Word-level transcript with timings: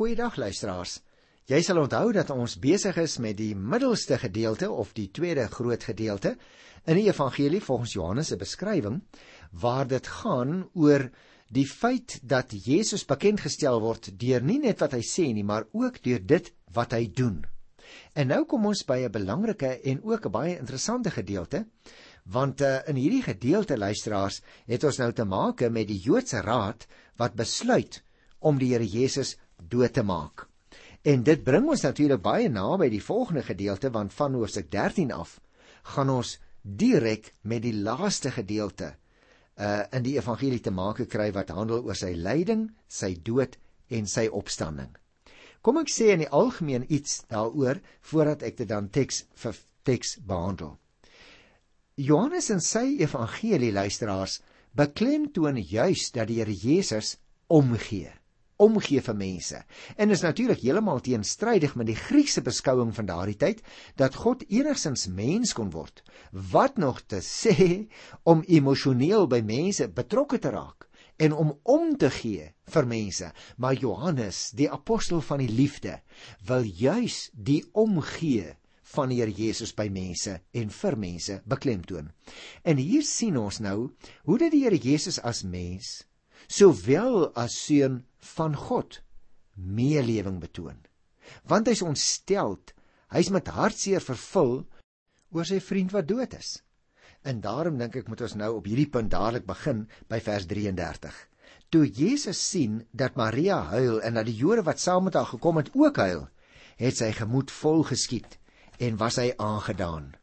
Goeiedag 0.00 0.38
luisteraars. 0.40 0.94
Jy 1.44 1.58
sal 1.60 1.76
onthou 1.82 2.06
dat 2.16 2.30
ons 2.32 2.54
besig 2.56 2.96
is 3.02 3.18
met 3.20 3.36
die 3.36 3.52
middelste 3.52 4.16
gedeelte 4.16 4.70
of 4.72 4.94
die 4.96 5.10
tweede 5.12 5.42
groot 5.52 5.82
gedeelte 5.84 6.30
in 6.88 6.96
die 6.96 7.10
evangelie 7.10 7.60
volgens 7.60 7.92
Johannes 7.98 8.30
se 8.32 8.38
beskrywing 8.40 8.96
waar 9.60 9.84
dit 9.90 10.08
gaan 10.22 10.62
oor 10.72 11.04
die 11.52 11.66
feit 11.68 12.16
dat 12.24 12.54
Jesus 12.56 13.04
bekend 13.04 13.44
gestel 13.44 13.82
word 13.84 14.08
deur 14.22 14.40
nie 14.40 14.56
net 14.62 14.80
wat 14.80 14.96
hy 14.96 15.02
sê 15.04 15.26
nie, 15.36 15.44
maar 15.44 15.68
ook 15.76 16.00
deur 16.00 16.24
dit 16.32 16.48
wat 16.72 16.96
hy 16.96 17.04
doen. 17.20 17.42
En 18.16 18.32
nou 18.32 18.46
kom 18.48 18.70
ons 18.72 18.82
by 18.88 19.02
'n 19.04 19.12
belangrike 19.12 19.82
en 19.84 20.00
ook 20.00 20.24
'n 20.24 20.32
baie 20.32 20.56
interessante 20.56 21.10
gedeelte, 21.10 21.66
want 22.24 22.62
uh, 22.62 22.80
in 22.88 22.96
hierdie 22.96 23.26
gedeelte 23.28 23.76
luisteraars 23.76 24.40
het 24.64 24.84
ons 24.84 24.96
nou 24.96 25.12
te 25.12 25.24
make 25.24 25.68
met 25.68 25.88
die 25.88 26.00
Joodse 26.00 26.40
raad 26.40 26.88
wat 27.18 27.36
besluit 27.36 28.02
om 28.40 28.56
die 28.58 28.72
Here 28.72 28.86
Jesus 28.86 29.36
dood 29.68 29.92
te 29.92 30.02
maak. 30.02 30.46
En 31.02 31.22
dit 31.24 31.44
bring 31.44 31.68
ons 31.72 31.82
natuurlik 31.82 32.20
baie 32.22 32.48
naby 32.52 32.90
die 32.92 33.02
volgende 33.02 33.42
gedeelte 33.42 33.90
want 33.90 34.12
van 34.12 34.34
Hoofstuk 34.36 34.70
13 34.70 35.12
af 35.12 35.38
gaan 35.94 36.10
ons 36.12 36.36
direk 36.60 37.32
met 37.42 37.62
die 37.64 37.74
laaste 37.74 38.30
gedeelte 38.30 38.94
uh 39.60 39.84
in 39.96 40.04
die 40.04 40.16
evangelie 40.16 40.60
te 40.60 40.70
maak 40.70 41.00
kry 41.08 41.30
wat 41.32 41.50
handel 41.52 41.84
oor 41.84 41.96
sy 41.96 42.12
lyding, 42.16 42.70
sy 42.88 43.14
dood 43.24 43.56
en 43.88 44.06
sy 44.06 44.28
opstanding. 44.28 44.92
Kom 45.60 45.80
ek 45.80 45.90
sê 45.92 46.12
in 46.12 46.22
die 46.24 46.30
algemeen 46.32 46.86
iets 46.88 47.24
daaroor 47.28 47.80
voordat 48.12 48.44
ek 48.48 48.60
dit 48.60 48.68
dan 48.68 48.88
teks 48.88 49.24
vir 49.42 49.56
teks 49.84 50.16
behandel. 50.24 50.76
Johannes 51.96 52.48
in 52.50 52.60
sy 52.64 53.00
evangelie 53.00 53.72
luisteraars 53.72 54.40
beklemtoon 54.76 55.58
juis 55.60 56.08
dat 56.14 56.28
die 56.28 56.40
Here 56.40 56.54
Jesus 56.54 57.16
omgee 57.48 58.19
omgee 58.60 59.00
vir 59.04 59.16
mense. 59.16 59.62
En 59.96 60.12
is 60.14 60.24
natuurlik 60.24 60.60
heeltemal 60.64 61.00
teenstrydig 61.04 61.74
met 61.78 61.88
die 61.90 61.98
Griekse 61.98 62.42
beskouing 62.44 62.92
van 62.96 63.08
daardie 63.08 63.38
tyd 63.40 63.62
dat 64.00 64.18
God 64.20 64.44
enigsins 64.48 65.06
mens 65.08 65.54
kon 65.56 65.72
word. 65.74 66.02
Wat 66.32 66.76
nog 66.76 67.02
te 67.06 67.22
sê 67.24 67.86
om 68.22 68.44
emosioneel 68.46 69.26
by 69.30 69.40
mense 69.44 69.88
betrokke 69.88 70.38
te 70.38 70.52
raak 70.54 70.88
en 71.20 71.32
om 71.36 71.52
om 71.68 71.96
te 72.00 72.08
gee 72.10 72.48
vir 72.72 72.86
mense. 72.88 73.32
Maar 73.56 73.76
Johannes, 73.76 74.50
die 74.56 74.70
apostel 74.70 75.20
van 75.20 75.42
die 75.42 75.52
liefde, 75.52 75.98
wil 76.48 76.64
juis 76.64 77.28
die 77.32 77.62
omgee 77.72 78.54
van 78.94 79.12
die 79.12 79.20
Here 79.20 79.34
Jesus 79.34 79.72
by 79.76 79.86
mense 79.92 80.40
en 80.56 80.70
vir 80.74 80.96
mense 80.98 81.40
beklemtoon. 81.46 82.10
En 82.64 82.80
hier 82.80 83.04
sien 83.06 83.36
ons 83.38 83.60
nou 83.62 83.90
hoe 84.26 84.38
dit 84.38 84.54
die 84.54 84.64
Here 84.64 84.80
Jesus 84.80 85.20
as 85.20 85.44
mens 85.44 86.00
sowel 86.50 87.28
as 87.38 87.54
seun 87.66 88.00
van 88.36 88.56
God 88.56 89.00
meelewing 89.54 90.40
betoon. 90.40 90.78
Want 91.48 91.68
hy's 91.70 91.82
ontsteld, 91.84 92.72
hy's 93.12 93.30
met 93.30 93.50
hartseer 93.52 94.02
vervul 94.02 94.64
oor 95.30 95.46
sy 95.46 95.60
vriend 95.62 95.92
wat 95.94 96.08
dood 96.08 96.34
is. 96.38 96.58
En 97.22 97.42
daarom 97.44 97.76
dink 97.78 97.98
ek 98.00 98.08
moet 98.08 98.22
ons 98.24 98.36
nou 98.40 98.54
op 98.56 98.68
hierdie 98.68 98.88
punt 98.88 99.10
dadelik 99.12 99.46
begin 99.48 99.84
by 100.08 100.20
vers 100.24 100.46
33. 100.48 101.16
Toe 101.70 101.84
Jesus 101.86 102.40
sien 102.40 102.80
dat 102.90 103.18
Maria 103.20 103.60
huil 103.70 104.00
en 104.02 104.16
dat 104.18 104.26
die 104.26 104.38
Jode 104.38 104.64
wat 104.66 104.80
saam 104.82 105.06
met 105.06 105.18
haar 105.18 105.28
gekom 105.30 105.60
het 105.60 105.70
ook 105.76 106.00
huil, 106.02 106.24
het 106.80 106.96
sy 106.96 107.12
gemoed 107.14 107.52
vol 107.52 107.84
geskiet 107.86 108.38
en 108.80 108.96
was 108.98 109.20
hy 109.20 109.28
aangedaan. 109.36 110.14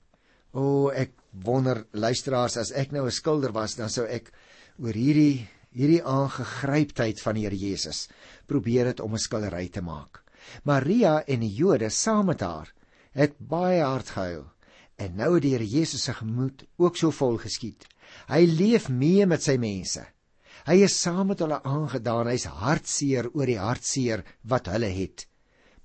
O, 0.58 0.90
ek 0.90 1.14
wonder 1.46 1.84
luisteraars 1.94 2.58
as 2.58 2.72
ek 2.74 2.92
nou 2.92 3.06
'n 3.06 3.14
skilder 3.14 3.54
was, 3.54 3.76
dan 3.76 3.90
sou 3.90 4.06
ek 4.06 4.34
oor 4.82 4.94
hierdie 4.94 5.48
hierdie 5.78 6.02
aangegryptheid 6.02 7.22
van 7.22 7.38
die 7.38 7.46
Here 7.46 7.58
Jesus 7.58 8.08
probeer 8.50 8.92
dit 8.92 9.00
om 9.00 9.14
'n 9.14 9.22
skildery 9.22 9.68
te 9.70 9.82
maak. 9.82 10.24
Maria 10.64 11.24
en 11.28 11.40
die 11.40 11.54
Jode 11.54 11.90
saam 11.90 12.26
met 12.26 12.42
haar 12.42 12.74
het 13.14 13.38
baie 13.38 13.84
hard 13.84 14.10
gehuil 14.10 14.46
en 14.98 15.16
nou 15.16 15.34
het 15.36 15.44
die 15.44 15.54
Here 15.54 15.68
Jesus 15.68 16.04
se 16.04 16.14
gemoed 16.14 16.66
ook 16.78 16.98
so 16.98 17.12
vol 17.12 17.38
geskiet. 17.38 17.86
Hy 18.28 18.46
leef 18.46 18.90
mee 18.90 19.26
met 19.26 19.44
sy 19.44 19.58
mense. 19.58 20.06
Hy 20.66 20.84
is 20.84 21.02
saam 21.02 21.28
met 21.28 21.40
hulle 21.40 21.62
aangedaan. 21.64 22.28
Hy's 22.28 22.46
hartseer 22.46 23.30
oor 23.34 23.46
die 23.46 23.60
hartseer 23.60 24.24
wat 24.44 24.68
hulle 24.68 24.90
het. 24.90 25.28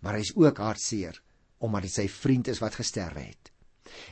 Maar 0.00 0.14
hy's 0.14 0.32
ook 0.34 0.58
hartseer 0.58 1.20
omdat 1.62 1.82
dit 1.82 1.92
sy 1.92 2.08
vriend 2.08 2.48
is 2.48 2.58
wat 2.58 2.74
gesterwe 2.74 3.20
het. 3.20 3.52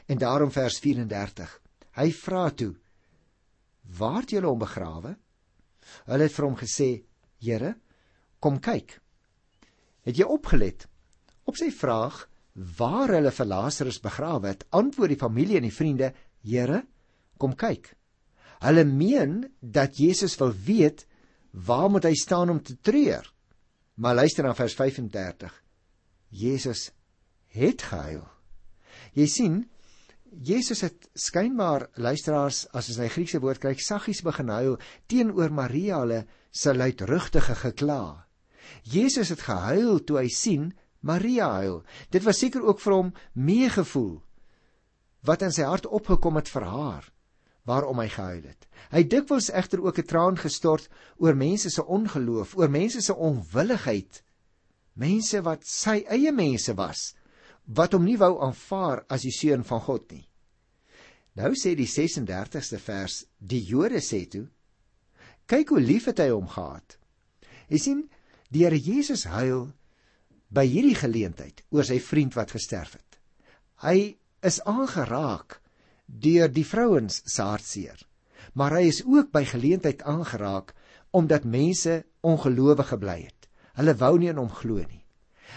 En 0.06 0.18
daarom 0.18 0.52
vers 0.54 0.78
34. 0.78 1.60
Hy 1.98 2.12
vra 2.12 2.50
toe: 2.50 2.76
"Waar 3.98 4.20
het 4.20 4.30
julle 4.30 4.46
hom 4.46 4.58
begrawe?" 4.58 5.16
Hulle 6.06 6.26
het 6.26 6.34
vir 6.34 6.46
hom 6.46 6.56
gesê: 6.56 7.04
"Here, 7.40 7.74
kom 8.40 8.60
kyk." 8.60 9.00
Het 10.04 10.16
jy 10.16 10.24
opgelet? 10.24 10.86
Op 11.44 11.56
sy 11.56 11.70
vraag 11.70 12.28
waar 12.54 13.08
hulle 13.14 13.30
vir 13.30 13.46
Lazarus 13.46 14.00
begrawe 14.00 14.48
het, 14.48 14.64
antwoord 14.70 15.14
die 15.14 15.20
familie 15.20 15.56
en 15.56 15.68
die 15.68 15.74
vriende: 15.74 16.12
"Here, 16.42 16.84
kom 17.38 17.54
kyk." 17.54 17.94
Hulle 18.60 18.84
meen 18.84 19.52
dat 19.60 19.96
Jesus 19.96 20.36
wil 20.38 20.52
weet 20.52 21.06
waar 21.50 21.90
moet 21.90 22.04
hy 22.04 22.14
staan 22.14 22.50
om 22.50 22.62
te 22.62 22.76
treur. 22.80 23.24
Maar 23.94 24.14
luister 24.14 24.44
na 24.44 24.54
vers 24.54 24.74
35. 24.74 25.52
Jesus 26.28 26.90
het 27.46 27.82
gehuil. 27.82 28.24
Jy 29.16 29.26
sien, 29.26 29.56
Jesus 30.30 30.80
het 30.86 31.08
skynbaar 31.18 31.88
luisteraars 31.98 32.68
as 32.70 32.88
ons 32.92 33.00
hy 33.02 33.08
Griekse 33.10 33.40
woord 33.42 33.58
kry 33.62 33.74
saggies 33.82 34.22
begin 34.22 34.52
huil 34.54 34.76
teenoor 35.10 35.50
Maria 35.50 35.98
hulle 36.04 36.20
se 36.52 36.74
luidrugtige 36.74 37.56
gekla. 37.58 38.26
Jesus 38.86 39.32
het 39.34 39.42
gehuil 39.42 39.98
toe 40.06 40.20
hy 40.20 40.28
sien 40.30 40.70
Maria 41.02 41.48
huil. 41.58 41.80
Dit 42.14 42.22
was 42.22 42.38
seker 42.38 42.62
ook 42.62 42.80
vir 42.80 42.94
hom 42.94 43.14
meegevoel 43.34 44.20
wat 45.26 45.42
in 45.44 45.52
sy 45.52 45.66
hart 45.68 45.84
opgekom 45.84 46.38
het 46.38 46.48
vir 46.48 46.64
haar 46.64 47.10
waarom 47.68 47.98
hy 48.00 48.08
gehuil 48.08 48.46
het. 48.46 48.66
Hy 48.90 49.02
dikwels 49.04 49.50
egter 49.50 49.82
ook 49.82 49.98
'n 49.98 50.06
traan 50.06 50.36
gestort 50.38 50.88
oor 51.18 51.34
mense 51.34 51.70
se 51.70 51.82
ongeloof, 51.84 52.56
oor 52.56 52.70
mense 52.70 53.02
se 53.02 53.14
onwilligheid. 53.14 54.22
Mense 54.94 55.42
wat 55.42 55.66
sy 55.66 56.04
eie 56.08 56.32
mense 56.32 56.74
was 56.74 57.14
wat 57.66 57.92
hom 57.94 58.04
nie 58.04 58.18
wou 58.18 58.36
aanvaar 58.42 59.04
as 59.08 59.26
die 59.26 59.34
seun 59.34 59.64
van 59.64 59.80
God 59.80 60.10
nie. 60.12 60.24
Nou 61.38 61.52
sê 61.54 61.76
die 61.78 61.88
36ste 61.88 62.80
vers, 62.82 63.24
die 63.38 63.62
Jode 63.62 64.00
sê 64.02 64.24
toe: 64.28 64.46
"Kyk 65.46 65.70
hoe 65.70 65.80
lief 65.80 66.06
het 66.10 66.18
hy 66.18 66.30
hom 66.30 66.48
gehad." 66.48 66.98
Jy 67.68 67.78
sien, 67.78 68.00
die 68.50 68.64
Here 68.64 68.78
Jesus 68.78 69.24
huil 69.24 69.70
by 70.50 70.66
hierdie 70.66 70.98
geleentheid 70.98 71.62
oor 71.70 71.86
sy 71.86 72.00
vriend 72.02 72.34
wat 72.34 72.50
gesterf 72.50 72.96
het. 72.98 73.18
Hy 73.86 74.18
is 74.42 74.60
aangeraak 74.66 75.60
deur 76.06 76.50
die 76.50 76.66
vrouens 76.66 77.22
se 77.24 77.42
hartseer, 77.42 77.98
maar 78.54 78.74
hy 78.74 78.88
is 78.90 79.04
ook 79.06 79.30
by 79.32 79.44
geleentheid 79.46 80.02
aangeraak 80.02 80.74
omdat 81.14 81.46
mense 81.46 82.02
ongelowige 82.26 82.90
gebly 82.90 83.20
het. 83.28 83.46
Hulle 83.78 83.94
wou 83.94 84.16
nie 84.18 84.30
in 84.32 84.40
hom 84.40 84.50
glo 84.50 84.82
nie. 84.82 85.04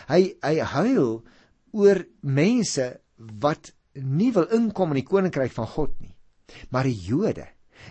Hy 0.10 0.36
hy 0.44 0.56
huil 0.76 1.24
oor 1.74 2.04
mense 2.22 2.86
wat 3.18 3.74
nie 3.94 4.32
wil 4.34 4.48
inkom 4.54 4.94
in 4.94 5.02
die 5.02 5.10
koninkryk 5.10 5.54
van 5.54 5.70
God 5.70 5.94
nie. 6.02 6.14
Maar 6.70 6.90
die 6.90 6.98
Jode, 7.08 7.48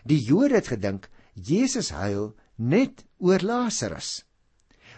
die 0.06 0.20
Jode 0.22 0.60
het 0.60 0.70
gedink 0.72 1.08
Jesus 1.34 1.90
huil 1.94 2.32
net 2.56 3.04
oor 3.18 3.42
Lazarus. 3.42 4.22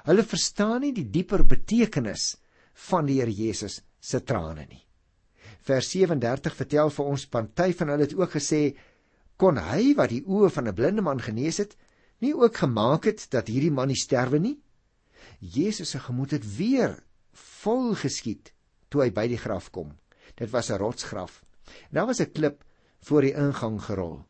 Hulle 0.05 0.25
verstaan 0.27 0.83
nie 0.85 0.93
die 0.93 1.07
dieper 1.09 1.45
betekenis 1.49 2.35
van 2.89 3.07
die 3.09 3.21
Here 3.21 3.33
Jesus 3.33 3.81
se 4.01 4.21
trane 4.21 4.67
nie. 4.69 4.83
Vers 5.65 5.89
37 5.95 6.57
vertel 6.59 6.91
vir 6.93 7.09
ons 7.09 7.25
party 7.31 7.71
van 7.79 7.95
hulle 7.95 8.05
het 8.05 8.17
ook 8.19 8.35
gesê 8.37 8.75
kon 9.41 9.57
hy 9.59 9.95
wat 9.97 10.13
die 10.13 10.25
oë 10.27 10.51
van 10.53 10.69
'n 10.69 10.77
blinde 10.77 11.03
man 11.03 11.21
genees 11.21 11.59
het 11.59 11.77
nie 12.21 12.35
ook 12.35 12.57
gemaak 12.57 13.05
het 13.05 13.27
dat 13.31 13.49
hierdie 13.49 13.73
man 13.73 13.89
nie 13.89 13.99
sterwe 13.99 14.39
nie? 14.39 14.61
Jesus 15.41 15.91
se 15.91 15.99
gemoed 15.99 16.31
het 16.31 16.45
weer 16.57 17.03
vol 17.33 17.95
geskiet 17.95 18.54
toe 18.95 19.03
hy 19.03 19.11
by 19.15 19.27
die 19.31 19.41
graf 19.41 19.73
kom. 19.75 19.97
Dit 20.39 20.55
was 20.55 20.71
'n 20.71 20.79
rotsgraf. 20.79 21.43
Daar 21.91 22.07
was 22.07 22.21
'n 22.21 22.33
klip 22.33 22.65
voor 23.01 23.23
die 23.23 23.35
ingang 23.35 23.81
gerol. 23.83 24.25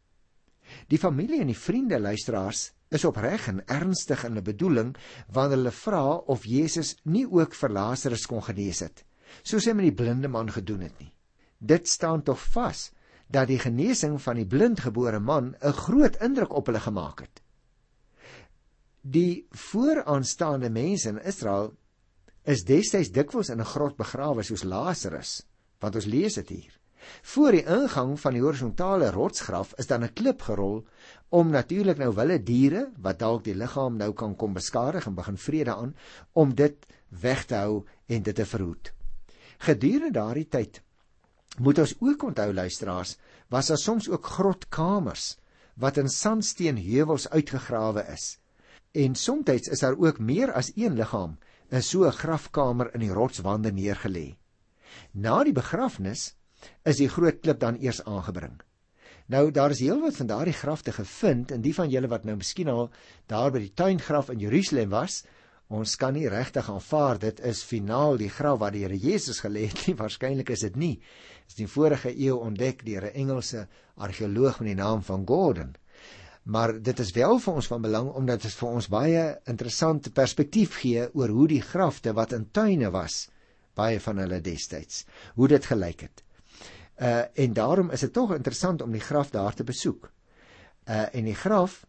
Die 0.89 0.99
familie 0.99 1.41
en 1.41 1.53
die 1.53 1.59
vriende 1.59 2.01
luisteraars 2.01 2.73
is 2.89 3.05
opreg 3.05 3.49
en 3.49 3.67
ernstig 3.67 4.25
in 4.25 4.33
hulle 4.33 4.43
bedoeling 4.43 4.97
wanneer 5.29 5.59
hulle 5.59 5.71
vra 5.71 6.05
of 6.35 6.45
Jesus 6.45 6.97
nie 7.05 7.27
ook 7.27 7.55
vir 7.55 7.71
Lazarus 7.71 8.27
kon 8.27 8.43
genees 8.43 8.81
het, 8.81 9.05
soos 9.43 9.67
hy 9.67 9.73
met 9.73 9.89
die 9.91 9.99
blinde 10.05 10.29
man 10.29 10.51
gedoen 10.51 10.81
het 10.81 10.99
nie. 10.99 11.13
Dit 11.59 11.89
staan 11.89 12.23
tog 12.23 12.41
vas 12.55 12.93
dat 13.29 13.49
die 13.49 13.59
genesing 13.59 14.21
van 14.23 14.37
die 14.37 14.47
blindgebore 14.47 15.21
man 15.21 15.55
'n 15.61 15.73
groot 15.73 16.17
indruk 16.23 16.53
op 16.53 16.67
hulle 16.67 16.81
gemaak 16.81 17.21
het. 17.21 17.43
Die 19.01 19.47
vooraanstaande 19.51 20.71
mense 20.71 21.09
in 21.09 21.19
Israel 21.19 21.75
is 22.45 22.65
destyds 22.69 23.13
dikwels 23.13 23.49
in 23.49 23.61
'n 23.61 23.73
grot 23.75 23.97
begrawe 23.97 24.43
soos 24.43 24.65
Lazarus, 24.65 25.43
want 25.81 25.95
ons 25.95 26.07
lees 26.07 26.35
dit 26.35 26.49
hier. 26.49 26.73
Voor 27.23 27.53
die 27.53 27.65
ingang 27.65 28.21
van 28.21 28.33
die 28.33 28.43
horisontale 28.43 29.11
rotsgraf 29.11 29.75
is 29.79 29.87
dan 29.87 30.05
'n 30.05 30.13
klip 30.13 30.43
gerol 30.43 30.87
om 31.29 31.51
natuurlik 31.51 31.99
nou 31.99 32.15
wille 32.15 32.43
diere 32.43 32.93
wat 32.99 33.19
dalk 33.19 33.45
die 33.45 33.55
liggaam 33.55 33.97
nou 33.97 34.13
kan 34.13 34.37
kom 34.37 34.53
beskadig 34.53 35.07
en 35.07 35.15
begin 35.15 35.37
vrede 35.37 35.75
aan 35.75 35.97
om 36.33 36.55
dit 36.55 36.87
weg 37.09 37.45
te 37.45 37.55
hou 37.55 37.85
en 38.07 38.23
dit 38.23 38.35
te 38.35 38.47
verhoed. 38.47 38.93
Gedurende 39.59 40.11
daardie 40.11 40.49
tyd 40.49 40.83
moet 41.59 41.79
ons 41.79 41.95
ook 42.01 42.23
onthou 42.23 42.53
luisteraars, 42.53 43.17
was 43.49 43.67
daar 43.67 43.79
soms 43.79 44.09
ook 44.09 44.27
grotkamers 44.27 45.37
wat 45.75 45.97
in 45.97 46.09
sandsteen 46.09 46.77
heuwels 46.77 47.29
uitgegrawe 47.31 48.07
is. 48.13 48.39
En 48.93 49.15
soms 49.15 49.69
is 49.69 49.81
daar 49.81 49.99
ook 49.99 50.19
meer 50.19 50.53
as 50.53 50.73
een 50.75 50.95
liggaam 50.95 51.39
in 51.71 51.83
so 51.83 52.05
'n 52.05 52.13
grafkamer 52.13 52.95
in 52.95 53.01
die 53.01 53.13
rotswande 53.13 53.73
neergelê. 53.73 54.37
Na 55.13 55.43
die 55.45 55.53
begrafnis 55.53 56.35
is 56.85 56.97
die 56.97 57.09
groot 57.09 57.41
klip 57.41 57.61
dan 57.61 57.77
eers 57.81 58.05
aangebring. 58.05 58.61
Nou 59.27 59.51
daar 59.51 59.71
is 59.71 59.81
heelwat 59.81 60.17
van 60.17 60.27
daardie 60.27 60.53
grafte 60.53 60.93
gevind 60.93 61.51
en 61.51 61.63
die 61.63 61.75
van 61.75 61.91
julle 61.91 62.09
wat 62.09 62.25
nou 62.25 62.37
miskien 62.37 62.69
al 62.69 62.91
daar 63.27 63.51
by 63.51 63.59
die 63.59 63.75
tuingraf 63.75 64.31
in 64.31 64.39
Jerusalem 64.39 64.91
was, 64.91 65.25
ons 65.69 65.97
kan 65.97 66.13
nie 66.13 66.29
regtig 66.29 66.71
aanvaar 66.71 67.19
dit 67.19 67.41
is 67.41 67.63
finaal 67.65 68.17
die 68.17 68.29
graf 68.29 68.59
waar 68.59 68.73
die 68.73 68.83
Here 68.85 68.97
Jesus 68.97 69.41
gelê 69.41 69.67
het 69.67 69.87
nie, 69.87 69.95
waarskynlik 70.03 70.51
is 70.51 70.61
dit 70.61 70.77
nie 70.77 71.01
is 71.49 71.57
die 71.59 71.69
vorige 71.69 72.13
eeu 72.13 72.37
ontdek 72.41 72.85
deur 72.85 73.05
'n 73.05 73.17
Engelse 73.23 73.67
argeoloog 73.97 74.61
met 74.61 74.69
die 74.69 74.83
naam 74.83 75.03
van 75.03 75.27
Gordon. 75.27 75.75
Maar 76.45 76.75
dit 76.83 76.99
is 76.99 77.13
wel 77.17 77.39
vir 77.41 77.55
ons 77.55 77.67
van 77.67 77.83
belang 77.83 78.11
omdat 78.13 78.43
dit 78.45 78.53
vir 78.53 78.69
ons 78.69 78.89
baie 78.93 79.23
interessante 79.49 80.11
perspektief 80.13 80.77
gee 80.83 81.07
oor 81.17 81.33
hoe 81.33 81.47
die 81.49 81.63
grafte 81.65 82.13
wat 82.13 82.35
in 82.37 82.51
tuine 82.53 82.91
was, 82.93 83.29
baie 83.75 84.01
van 84.01 84.21
hulle 84.21 84.41
destyds, 84.45 85.07
hoe 85.35 85.49
dit 85.49 85.67
gelyk 85.73 86.05
het. 86.05 86.25
Uh 87.01 87.25
en 87.35 87.53
daarom 87.57 87.91
is 87.91 88.05
dit 88.05 88.13
tog 88.13 88.35
interessant 88.37 88.83
om 88.83 88.93
die 88.93 89.03
graf 89.03 89.31
daar 89.31 89.55
te 89.55 89.65
besoek. 89.65 90.11
Uh 90.87 91.07
en 91.17 91.25
die 91.25 91.35
graf 91.35 91.87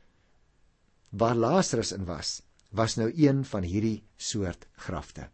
waar 1.09 1.35
Lazarus 1.35 1.91
in 1.91 2.05
was, 2.05 2.41
was 2.71 2.95
nou 2.95 3.11
een 3.11 3.45
van 3.45 3.63
hierdie 3.63 4.03
soort 4.17 4.67
grafte. 4.75 5.29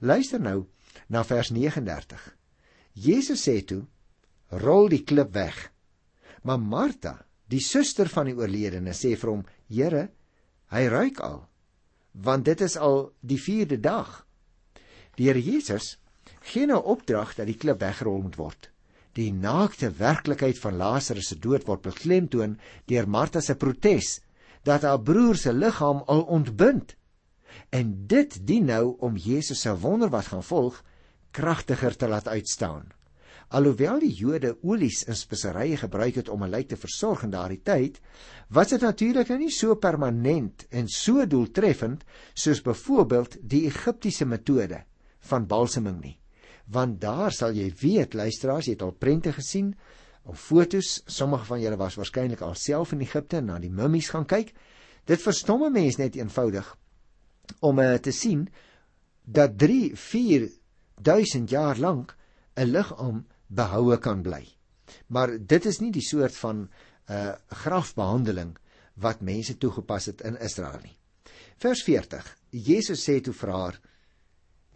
Luister 0.00 0.40
nou 0.40 0.66
na 1.08 1.24
vers 1.24 1.50
39. 1.50 2.36
Jesus 2.92 3.48
sê 3.48 3.64
toe: 3.64 3.84
"Rol 4.48 4.88
die 4.88 5.04
klip 5.04 5.32
weg." 5.32 5.70
Maar 6.42 6.60
Martha, 6.60 7.26
die 7.52 7.62
suster 7.62 8.08
van 8.08 8.30
die 8.30 8.36
oorledene, 8.36 8.94
sê 8.96 9.14
vir 9.16 9.30
hom: 9.30 9.46
"Here, 9.68 10.08
hy 10.72 10.82
ruik 10.88 11.20
al, 11.20 11.42
want 12.12 12.44
dit 12.44 12.60
is 12.60 12.76
al 12.76 13.12
die 13.20 13.38
4de 13.38 13.80
dag." 13.80 14.22
Die 15.16 15.28
Here 15.28 15.40
Jesus 15.40 15.98
gee 16.52 16.66
nou 16.66 16.80
opdrag 16.80 17.34
dat 17.36 17.46
die 17.46 17.58
klip 17.58 17.80
weggerol 17.80 18.22
moet 18.24 18.38
word. 18.40 18.70
Die 19.12 19.32
naakte 19.32 19.90
werklikheid 19.98 20.58
van 20.58 20.78
Lazarus 20.80 21.28
se 21.28 21.36
dood 21.36 21.66
word 21.68 21.82
beklemtoon 21.84 22.56
deur 22.88 23.08
Martha 23.08 23.42
se 23.44 23.54
protes 23.54 24.20
dat 24.64 24.86
haar 24.86 25.02
broer 25.02 25.36
se 25.36 25.52
liggaam 25.52 26.02
al 26.06 26.22
ontbind. 26.22 26.96
En 27.70 27.92
dit 28.08 28.38
dien 28.46 28.64
nou 28.64 28.96
om 29.04 29.16
Jesus 29.16 29.60
se 29.60 29.74
wonder 29.84 30.08
wat 30.08 30.32
gaan 30.32 30.44
volg 30.44 30.80
kragtiger 31.30 31.96
te 31.96 32.08
laat 32.08 32.28
uitstaan. 32.28 32.88
Alhoewel 33.52 33.98
die 34.00 34.14
Jode 34.16 34.54
olies 34.64 35.02
in 35.04 35.16
speserye 35.18 35.76
gebruik 35.76 36.16
het 36.16 36.28
om 36.32 36.44
'n 36.44 36.50
lijk 36.50 36.68
te 36.68 36.76
versorg 36.76 37.22
in 37.22 37.30
daardie 37.30 37.60
tyd, 37.62 38.00
was 38.48 38.68
dit 38.68 38.80
natuurlik 38.80 39.28
nou 39.28 39.38
nie 39.38 39.50
so 39.50 39.74
permanent 39.74 40.66
en 40.70 40.88
so 40.88 41.26
doeltreffend 41.26 42.04
soos 42.34 42.62
byvoorbeeld 42.62 43.36
die 43.42 43.66
Egiptiese 43.66 44.24
metode 44.24 44.84
van 45.18 45.46
balseming 45.46 46.00
nie. 46.00 46.18
Want 46.66 47.00
daar 47.00 47.32
sal 47.32 47.52
jy 47.52 47.74
weet, 47.80 48.14
luisteraars, 48.14 48.66
jy 48.66 48.72
het 48.72 48.82
al 48.82 48.92
prente 48.92 49.32
gesien 49.32 49.74
of 50.24 50.40
fotos, 50.40 51.02
sommige 51.06 51.44
van 51.44 51.60
julle 51.60 51.76
was 51.76 51.94
waarskynlik 51.94 52.40
al 52.40 52.54
self 52.54 52.92
in 52.92 53.00
Egipte 53.00 53.40
na 53.40 53.58
die 53.58 53.70
mummies 53.70 54.08
gaan 54.08 54.26
kyk. 54.26 54.54
Dit 55.04 55.22
verstomme 55.22 55.70
mense 55.70 56.00
net 56.00 56.16
eenvoudig 56.16 56.76
om 57.60 57.78
uh, 57.78 57.94
te 57.94 58.12
sien 58.12 58.48
dat 59.24 59.58
3, 59.58 59.96
4 59.96 60.48
1000 61.02 61.50
jaar 61.50 61.78
lank 61.78 62.16
'n 62.56 62.70
liggaam 62.70 63.26
behoue 63.54 63.98
kan 63.98 64.22
bly. 64.22 64.42
Maar 65.12 65.36
dit 65.38 65.66
is 65.66 65.80
nie 65.80 65.92
die 65.92 66.04
soort 66.04 66.36
van 66.36 66.62
'n 66.62 66.68
uh, 67.12 67.34
grafbehandeling 67.62 68.56
wat 68.94 69.20
mense 69.20 69.56
toegepas 69.58 70.06
het 70.06 70.20
in 70.20 70.36
Israel 70.40 70.80
nie. 70.82 70.96
Vers 71.56 71.82
40. 71.82 72.36
Jesus 72.50 73.02
sê 73.08 73.20
toe 73.20 73.34
vir 73.34 73.50
haar: 73.50 73.80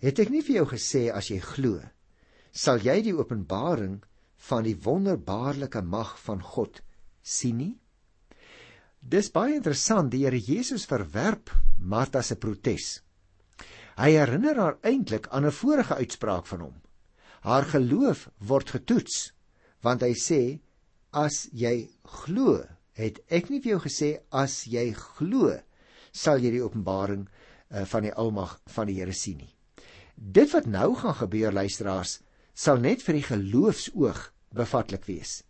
"Het 0.00 0.18
ek 0.18 0.30
nie 0.30 0.42
vir 0.42 0.56
jou 0.56 0.66
gesê 0.66 1.10
as 1.12 1.30
jy 1.30 1.40
glo, 1.40 1.80
sal 2.52 2.78
jy 2.78 3.02
die 3.02 3.16
openbaring 3.16 4.02
van 4.36 4.62
die 4.64 4.76
wonderbaarlike 4.76 5.82
mag 5.82 6.18
van 6.18 6.42
God 6.42 6.82
sien 7.22 7.56
nie?" 7.56 7.78
Dis 9.00 9.30
baie 9.30 9.54
interessant, 9.54 10.10
die 10.10 10.24
Here 10.24 10.38
Jesus 10.38 10.86
verwerp 10.86 11.52
Martha 11.78 12.22
se 12.22 12.36
protes. 12.36 13.02
Hy 13.96 14.10
herinner 14.10 14.58
haar 14.58 14.78
eintlik 14.82 15.28
aan 15.28 15.46
'n 15.46 15.52
vorige 15.52 15.94
uitspraak 15.94 16.46
van 16.46 16.60
hom. 16.60 16.74
Haar 17.46 17.66
geloof 17.70 18.26
word 18.42 18.72
getoets, 18.74 19.30
want 19.86 20.02
hy 20.02 20.14
sê 20.18 20.40
as 21.14 21.46
jy 21.54 21.86
glo, 22.24 22.58
het 22.98 23.20
ek 23.30 23.52
nie 23.52 23.60
vir 23.62 23.76
jou 23.76 23.82
gesê 23.86 24.08
as 24.34 24.64
jy 24.66 24.88
glo, 24.96 25.52
sal 26.10 26.42
jy 26.42 26.56
die 26.56 26.64
openbaring 26.64 27.26
uh, 27.28 27.84
van 27.86 28.08
die 28.08 28.14
almag 28.18 28.56
van 28.74 28.90
die 28.90 28.98
Here 28.98 29.14
sien 29.14 29.38
nie. 29.44 29.52
Dit 30.16 30.54
wat 30.56 30.66
nou 30.66 30.94
gaan 30.98 31.14
gebeur 31.20 31.54
luisteraars, 31.54 32.18
sal 32.56 32.80
net 32.82 33.04
vir 33.04 33.20
die 33.20 33.26
geloofsoog 33.28 34.22
bevatlik 34.56 35.04
wees. 35.06 35.42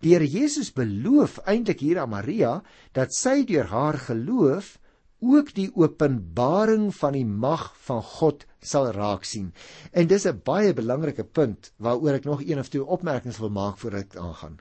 Die 0.00 0.14
Here 0.14 0.24
Jesus 0.24 0.70
beloof 0.72 1.40
eintlik 1.44 1.82
hier 1.82 2.00
aan 2.00 2.14
Maria 2.14 2.60
dat 2.96 3.12
sy 3.12 3.42
deur 3.44 3.68
haar 3.74 3.98
geloof 4.08 4.78
ook 5.22 5.54
die 5.54 5.70
openbaring 5.78 6.90
van 6.94 7.14
die 7.16 7.26
mag 7.26 7.70
van 7.86 8.02
God 8.02 8.44
sal 8.60 8.90
raak 8.92 9.24
sien. 9.24 9.52
En 9.92 10.06
dis 10.06 10.26
'n 10.26 10.40
baie 10.44 10.74
belangrike 10.74 11.24
punt 11.24 11.72
waaroor 11.76 12.14
ek 12.14 12.24
nog 12.24 12.42
een 12.42 12.58
of 12.58 12.68
twee 12.68 12.84
opmerkings 12.84 13.38
wil 13.38 13.50
maak 13.50 13.78
voor 13.78 13.92
ek 13.92 14.16
aangaan. 14.16 14.58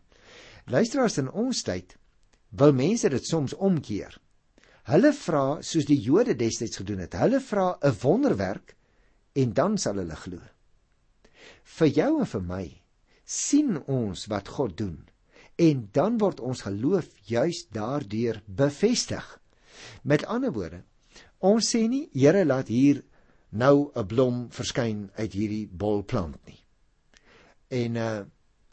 Luisteraars 0.66 1.18
in 1.18 1.32
ons 1.32 1.62
tyd 1.62 1.98
wil 2.50 2.74
mense 2.74 3.10
dit 3.10 3.26
soms 3.26 3.54
omkeer. 3.54 4.20
Hulle 4.84 5.14
vra 5.14 5.62
soos 5.62 5.86
die 5.86 6.00
Jode 6.02 6.36
destyds 6.36 6.78
gedoen 6.78 7.00
het. 7.00 7.14
Hulle 7.14 7.40
vra 7.40 7.78
'n 7.82 7.96
wonderwerk 8.02 8.76
en 9.34 9.54
dan 9.54 9.78
sal 9.78 9.96
hulle 9.96 10.16
glo. 10.16 10.40
Vir 11.64 11.88
jou 11.88 12.20
en 12.20 12.26
vir 12.26 12.42
my 12.42 12.82
sien 13.26 13.84
ons 13.88 14.26
wat 14.26 14.48
God 14.48 14.78
doen 14.78 15.08
en 15.56 15.90
dan 15.92 16.18
word 16.18 16.40
ons 16.40 16.62
geloof 16.62 17.08
juis 17.24 17.68
daardeur 17.70 18.42
bevestig. 18.46 19.41
Met 20.04 20.26
ander 20.26 20.52
woorde, 20.52 20.84
ons 21.40 21.68
sê 21.76 21.88
nie 21.88 22.10
Here 22.14 22.46
laat 22.46 22.68
hier 22.68 23.04
nou 23.52 23.92
'n 23.96 24.08
blom 24.08 24.48
verskyn 24.50 25.10
uit 25.16 25.34
hierdie 25.34 25.68
bolplant 25.68 26.38
nie. 26.46 26.60
En 27.70 27.96
uh 27.96 28.24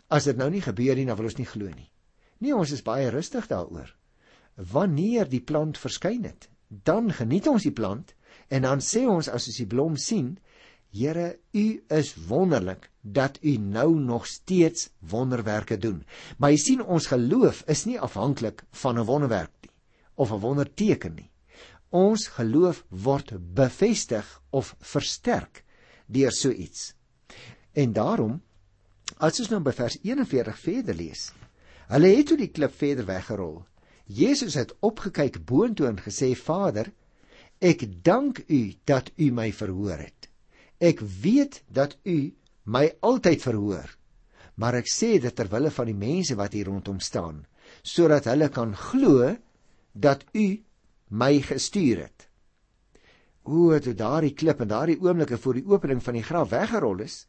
as 0.09 0.25
dit 0.25 0.37
nou 0.37 0.49
nie 0.50 0.62
gebeur 0.64 0.97
nie, 0.97 1.04
dan 1.04 1.16
wil 1.16 1.26
ons 1.28 1.37
nie 1.37 1.47
glo 1.47 1.68
nie. 1.68 1.90
Nee, 2.40 2.54
ons 2.56 2.71
is 2.73 2.82
baie 2.82 3.11
rustig 3.11 3.47
daaroor. 3.47 3.90
Wanneer 4.56 5.28
die 5.28 5.42
plant 5.44 5.78
verskyn 5.78 6.25
het, 6.25 6.49
dan 6.68 7.12
geniet 7.12 7.47
ons 7.47 7.62
die 7.62 7.73
plant 7.73 8.14
en 8.49 8.62
dan 8.62 8.80
sê 8.80 9.04
ons 9.04 9.28
as 9.28 9.47
ons 9.50 9.56
die 9.56 9.66
blom 9.66 9.97
sien, 9.97 10.38
Here, 10.90 11.37
U 11.52 11.66
is 11.92 12.14
wonderlik 12.14 12.88
dat 13.02 13.38
U 13.44 13.56
nou 13.61 14.00
nog 14.00 14.26
steeds 14.26 14.88
wonderwerke 14.99 15.76
doen. 15.76 16.04
Maar 16.38 16.54
jy 16.54 16.56
sien 16.56 16.82
ons 16.82 17.11
geloof 17.12 17.61
is 17.68 17.85
nie 17.85 18.00
afhanklik 18.00 18.64
van 18.73 18.99
'n 18.99 19.04
wonderwerk 19.04 19.52
of 20.18 20.32
'n 20.34 20.42
wonderteken 20.42 21.14
nie. 21.14 21.30
Ons 21.90 22.26
geloof 22.37 22.84
word 22.88 23.32
bevestig 23.54 24.26
of 24.50 24.75
versterk 24.80 25.64
deur 26.06 26.32
so 26.32 26.50
iets. 26.50 26.94
En 27.72 27.92
daarom 27.92 28.40
as 29.16 29.40
ons 29.40 29.48
nou 29.48 29.60
by 29.64 29.72
vers 29.72 29.98
41 30.02 30.58
verder 30.58 30.94
lees. 30.94 31.32
Hulle 31.88 32.10
het 32.16 32.26
toe 32.26 32.37
die 32.37 32.52
klip 32.52 32.75
verder 32.76 33.06
weggerol. 33.08 33.64
Jesus 34.04 34.54
het 34.54 34.75
opgekyk 34.80 35.44
boontoe 35.44 35.87
en 35.87 36.00
gesê: 36.00 36.34
"Vader, 36.37 36.92
ek 37.60 38.04
dank 38.04 38.42
U 38.48 38.75
dat 38.84 39.10
U 39.16 39.30
my 39.30 39.52
verhoor 39.52 39.98
het. 39.98 40.28
Ek 40.78 41.00
weet 41.00 41.62
dat 41.66 41.96
U 42.04 42.32
my 42.64 42.92
altyd 43.00 43.42
verhoor, 43.42 43.96
maar 44.54 44.75
ek 44.75 44.90
sê 44.92 45.18
dit 45.20 45.34
ter 45.34 45.48
wille 45.48 45.70
van 45.70 45.87
die 45.87 45.96
mense 45.96 46.37
wat 46.38 46.52
hier 46.52 46.66
rondom 46.66 47.00
staan, 47.00 47.46
sodat 47.82 48.25
hulle 48.25 48.48
kan 48.48 48.75
glo 48.76 49.37
dat 49.99 50.25
u 50.33 50.62
my 51.09 51.40
gestuur 51.43 52.02
het. 52.07 52.28
O, 53.43 53.73
toe 53.81 53.95
daardie 53.97 54.35
klip 54.37 54.61
en 54.61 54.71
daardie 54.71 54.99
oomblikke 55.00 55.38
voor 55.40 55.57
die 55.57 55.67
opening 55.67 56.02
van 56.05 56.19
die 56.19 56.26
graf 56.26 56.52
weggerol 56.52 57.00
is, 57.05 57.23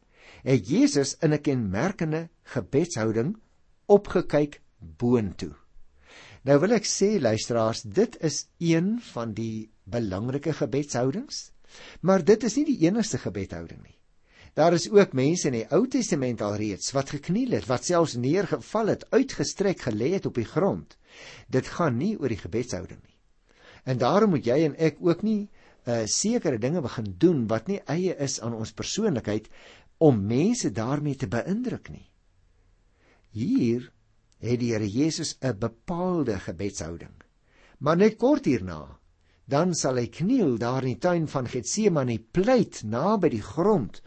het 0.43 0.67
Jesus 0.67 1.15
in 1.23 1.33
'n 1.33 1.41
kenmerkende 1.41 2.29
gebedshouding 2.43 3.37
opgekyk 3.85 4.61
boontoe. 4.77 5.55
Nou 6.43 6.59
wil 6.59 6.71
ek 6.71 6.85
sê 6.85 7.19
luisteraars, 7.19 7.81
dit 7.81 8.17
is 8.21 8.47
een 8.57 8.99
van 9.11 9.33
die 9.33 9.71
belangrike 9.83 10.53
gebedshoudings, 10.53 11.51
maar 12.01 12.23
dit 12.23 12.43
is 12.43 12.55
nie 12.55 12.65
die 12.65 12.79
enigste 12.87 13.17
gebedshouding 13.17 13.81
nie. 13.83 13.97
Daar 14.53 14.73
is 14.73 14.89
ook 14.89 15.13
mense 15.13 15.47
in 15.47 15.53
die 15.53 15.67
Ou 15.71 15.87
Testament 15.87 16.41
alreeds 16.41 16.91
wat 16.91 17.09
gekniel 17.09 17.51
het, 17.51 17.65
wat 17.65 17.85
selfs 17.85 18.15
neergeval 18.15 18.87
het, 18.87 19.05
uitgestrek 19.11 19.81
gelê 19.81 20.13
het 20.13 20.25
op 20.25 20.35
die 20.35 20.45
grond. 20.45 20.98
Dit 21.47 21.67
gaan 21.77 21.97
nie 21.97 22.15
oor 22.17 22.29
die 22.29 22.41
gebedshouding 22.41 23.01
nie. 23.01 23.17
En 23.83 23.97
daarom 23.97 24.29
moet 24.35 24.45
jy 24.45 24.63
en 24.65 24.75
ek 24.77 24.99
ook 25.01 25.23
nie 25.23 25.49
uh 25.87 26.03
sekere 26.05 26.59
dinge 26.59 26.81
begin 26.81 27.15
doen 27.17 27.47
wat 27.47 27.67
nie 27.67 27.79
eie 27.87 28.15
is 28.19 28.39
aan 28.43 28.53
ons 28.53 28.75
persoonlikheid 28.75 29.47
om 29.97 30.19
mense 30.27 30.71
daarmee 30.71 31.15
te 31.15 31.27
beïndruk 31.27 31.89
nie. 31.89 32.05
Hier 33.31 33.89
het 34.39 34.59
die 34.59 34.71
Here 34.73 34.87
Jesus 34.87 35.37
'n 35.41 35.57
bepaalde 35.59 36.39
gebedshouding. 36.39 37.15
Maar 37.79 37.97
net 37.97 38.17
kort 38.17 38.45
hierna, 38.45 38.99
dan 39.45 39.73
sal 39.73 39.95
hy 39.95 40.07
kniel 40.07 40.57
daar 40.57 40.83
in 40.83 40.93
die 40.93 41.01
tuin 41.01 41.27
van 41.27 41.47
Getsemane 41.47 42.19
pleit 42.19 42.83
naby 42.83 43.29
die 43.29 43.41
grond 43.41 44.01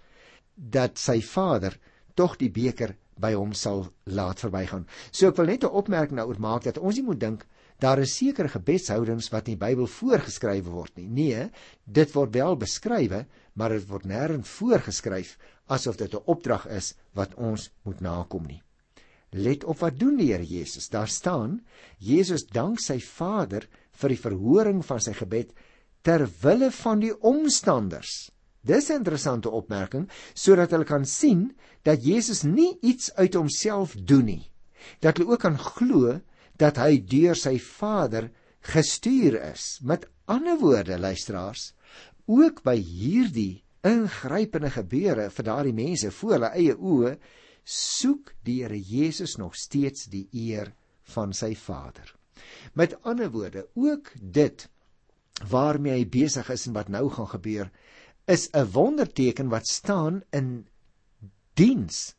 dat 0.55 0.99
sy 0.99 1.21
Vader 1.21 1.79
tog 2.15 2.37
die 2.37 2.51
beker 2.51 2.97
by 3.23 3.33
hom 3.39 3.55
sal 3.55 3.87
laat 4.05 4.43
verbygaan. 4.43 4.87
So 5.11 5.31
ek 5.31 5.39
wil 5.39 5.51
net 5.53 5.65
'n 5.65 5.79
opmerking 5.81 6.19
daaroor 6.19 6.41
maak 6.41 6.65
dat 6.65 6.79
ons 6.79 6.97
nie 6.97 7.07
moet 7.07 7.21
dink 7.21 7.47
daar 7.83 7.99
is 7.99 8.17
sekere 8.17 8.49
gebedshoudings 8.49 9.31
wat 9.33 9.49
in 9.49 9.57
die 9.57 9.65
Bybel 9.67 9.87
voorgeskryf 9.87 10.67
word 10.71 10.97
nie. 10.97 11.09
Nee, 11.09 11.51
dit 11.85 12.13
word 12.15 12.35
wel 12.35 12.57
beskrywe, 12.57 13.27
maar 13.59 13.75
dit 13.75 13.89
word 13.89 14.07
nêrens 14.07 14.49
voorgeskryf 14.49 15.37
asof 15.67 15.97
dit 15.97 16.15
'n 16.15 16.23
opdrag 16.27 16.67
is 16.67 16.95
wat 17.15 17.35
ons 17.35 17.71
moet 17.83 18.01
nakom 18.01 18.47
nie. 18.47 18.63
Let 19.33 19.65
op 19.65 19.79
wat 19.81 19.99
doen 19.99 20.17
die 20.17 20.33
Here 20.33 20.45
Jesus. 20.45 20.89
Daar 20.89 21.09
staan: 21.09 21.63
Jesus 21.99 22.45
dank 22.45 22.81
sy 22.81 23.01
Vader 23.01 23.67
vir 23.93 24.09
die 24.09 24.21
verhoring 24.21 24.85
van 24.85 25.01
sy 25.01 25.13
gebed 25.13 25.53
ter 26.03 26.29
wille 26.43 26.71
van 26.71 27.01
die 27.01 27.15
omstanders. 27.21 28.31
Dis 28.63 28.91
'n 28.91 29.03
interessante 29.03 29.51
opmerking 29.51 30.09
sodat 30.35 30.71
hulle 30.71 30.85
kan 30.85 31.05
sien 31.05 31.53
dat 31.83 32.05
Jesus 32.05 32.43
nie 32.43 32.79
iets 32.81 33.15
uit 33.15 33.35
homself 33.35 33.95
doen 33.95 34.25
nie. 34.25 34.51
Dat 35.01 35.17
hulle 35.17 35.31
ook 35.31 35.41
kan 35.41 35.59
glo 35.59 36.21
dat 36.57 36.77
hy 36.77 36.99
deur 36.99 37.35
sy 37.35 37.59
Vader 37.59 38.31
gestuur 38.61 39.41
is. 39.53 39.81
Met 39.83 40.07
ander 40.25 40.59
woorde, 40.59 40.99
luisteraars, 40.99 41.73
ook 42.27 42.63
by 42.63 42.77
hierdie 42.79 43.65
ingrypende 43.83 44.71
gebeure 44.71 45.31
vir 45.31 45.45
daardie 45.45 45.75
mense 45.75 46.11
voor 46.11 46.37
hulle 46.37 46.53
eie 46.55 46.75
oë 46.77 47.17
soek 47.65 48.35
die 48.47 48.63
Here 48.63 48.79
Jesus 48.79 49.37
nog 49.39 49.57
steeds 49.59 50.07
die 50.11 50.29
eer 50.33 50.73
van 51.15 51.33
sy 51.35 51.55
Vader. 51.59 52.15
Met 52.75 52.95
ander 53.03 53.31
woorde, 53.31 53.67
ook 53.75 54.13
dit 54.15 54.69
waarmee 55.51 55.97
hy 55.99 56.07
besig 56.07 56.51
is 56.55 56.67
en 56.67 56.77
wat 56.77 56.91
nou 56.93 57.09
gaan 57.11 57.31
gebeur, 57.35 57.71
is 58.27 58.49
'n 58.53 58.71
wonderteken 58.73 59.49
wat 59.49 59.67
staan 59.67 60.23
in 60.31 60.69
diens 61.55 62.15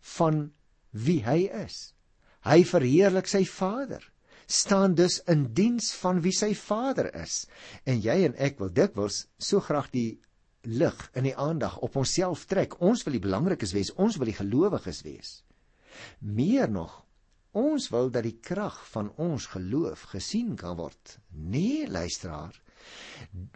van 0.00 0.52
wie 0.90 1.24
hy 1.24 1.48
is. 1.64 1.94
Hy 2.40 2.64
verheerlik 2.64 3.26
sy 3.26 3.44
Vader 3.44 4.12
staan 4.48 4.94
dus 4.94 5.20
in 5.28 5.52
diens 5.52 5.92
van 6.00 6.22
wie 6.24 6.32
sy 6.32 6.54
Vader 6.56 7.10
is. 7.14 7.42
En 7.84 8.00
jy 8.00 8.24
en 8.24 8.36
ek 8.40 8.56
wil 8.62 8.72
dikwels 8.72 9.26
so 9.36 9.60
graag 9.60 9.90
die 9.92 10.20
lig 10.64 10.96
in 11.12 11.28
die 11.28 11.36
aandag 11.36 11.76
op 11.84 11.98
onsself 12.00 12.46
trek. 12.48 12.78
Ons 12.80 13.04
wil 13.04 13.18
die 13.18 13.24
belangrikes 13.24 13.74
wees, 13.76 13.92
ons 14.00 14.16
wil 14.16 14.30
die 14.30 14.38
gelowiges 14.38 15.02
wees. 15.04 15.34
Meer 16.24 16.70
nog, 16.70 17.02
ons 17.52 17.90
wil 17.92 18.08
dat 18.14 18.24
die 18.24 18.38
krag 18.40 18.78
van 18.94 19.12
ons 19.20 19.50
geloof 19.52 20.08
gesien 20.14 20.56
kan 20.56 20.78
word. 20.80 21.18
Nee, 21.28 21.84
luisteraar, 21.88 22.56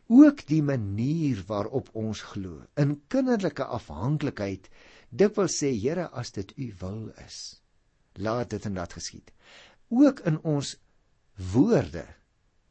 ook 0.07 0.47
die 0.47 0.63
manier 0.63 1.43
waarop 1.47 1.89
ons 1.93 2.23
glo, 2.33 2.63
in 2.77 3.01
kinderlike 3.09 3.65
afhanklikheid, 3.65 4.69
dikwels 5.11 5.59
sê 5.63 5.73
Here, 5.77 6.09
as 6.13 6.33
dit 6.33 6.53
U 6.57 6.73
wil 6.81 7.13
is, 7.25 7.61
laat 8.15 8.51
dit 8.51 8.67
en 8.67 8.75
dat 8.75 8.93
geskied. 8.93 9.33
Ook 9.89 10.21
in 10.29 10.39
ons 10.43 10.77
woorde 11.53 12.05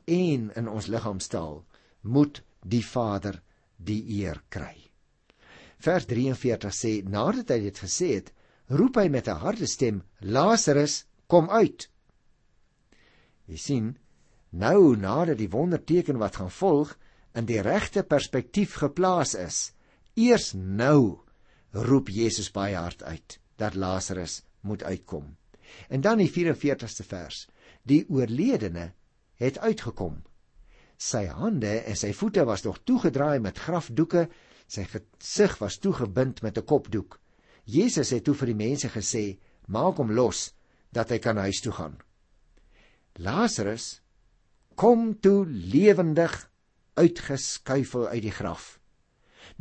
en 0.06 0.52
in 0.56 0.68
ons 0.68 0.88
liggaamstaal 0.88 1.64
moet 2.02 2.42
die 2.62 2.86
Vader 2.86 3.42
die 3.78 4.02
eer 4.22 4.42
kry. 4.50 4.76
Vers 5.82 6.06
43 6.06 6.74
sê 6.76 6.92
nadat 7.02 7.54
hy 7.54 7.60
dit 7.66 7.80
gesê 7.84 8.12
het, 8.20 8.30
roep 8.70 8.98
hy 9.02 9.08
met 9.10 9.28
'n 9.28 9.42
harde 9.42 9.68
stem: 9.68 10.04
Lazarus, 10.20 11.06
kom 11.28 11.50
uit. 11.50 11.90
Jy 13.48 13.58
sien, 13.58 13.98
nou 14.52 14.96
nadat 15.00 15.40
die 15.40 15.50
wonderteken 15.50 16.20
wat 16.22 16.40
gaan 16.40 16.52
volg 16.52 16.96
in 17.34 17.48
die 17.48 17.62
regte 17.64 18.04
perspektief 18.04 18.76
geplaas 18.80 19.36
is, 19.36 19.72
eers 20.16 20.52
nou 20.54 21.22
roep 21.72 22.12
Jesus 22.12 22.52
baie 22.52 22.76
hard 22.76 23.04
uit 23.04 23.40
dat 23.58 23.76
Lazarus 23.76 24.42
moet 24.62 24.84
uitkom. 24.84 25.38
En 25.88 26.02
dan 26.02 26.20
die 26.20 26.32
44ste 26.32 27.08
vers: 27.08 27.48
Die 27.88 28.04
oorledene 28.10 28.92
het 29.40 29.58
uitgekom 29.60 30.20
Sy 31.02 31.24
hande 31.34 31.80
en 31.90 31.98
sy 31.98 32.12
voete 32.14 32.44
was 32.46 32.62
nog 32.62 32.84
toegedraai 32.86 33.40
met 33.42 33.58
grafdoeke, 33.58 34.28
sy 34.70 34.84
gesig 34.86 35.56
was 35.58 35.80
toegebind 35.82 36.44
met 36.46 36.58
'n 36.58 36.66
kopdoek. 36.72 37.20
Jesus 37.66 38.12
het 38.12 38.24
toe 38.24 38.36
vir 38.36 38.54
die 38.54 38.62
mense 38.66 38.90
gesê: 38.90 39.40
"Maak 39.68 39.98
hom 39.98 40.12
los 40.12 40.54
dat 40.92 41.10
hy 41.10 41.18
kan 41.18 41.38
huis 41.38 41.62
toe 41.62 41.72
gaan." 41.72 41.98
Lazarus 43.18 44.02
kom 44.82 45.12
toe 45.22 45.46
lewendig 45.46 46.34
uitgeskuifel 46.98 48.08
uit 48.08 48.24
die 48.26 48.34
graf. 48.34 48.80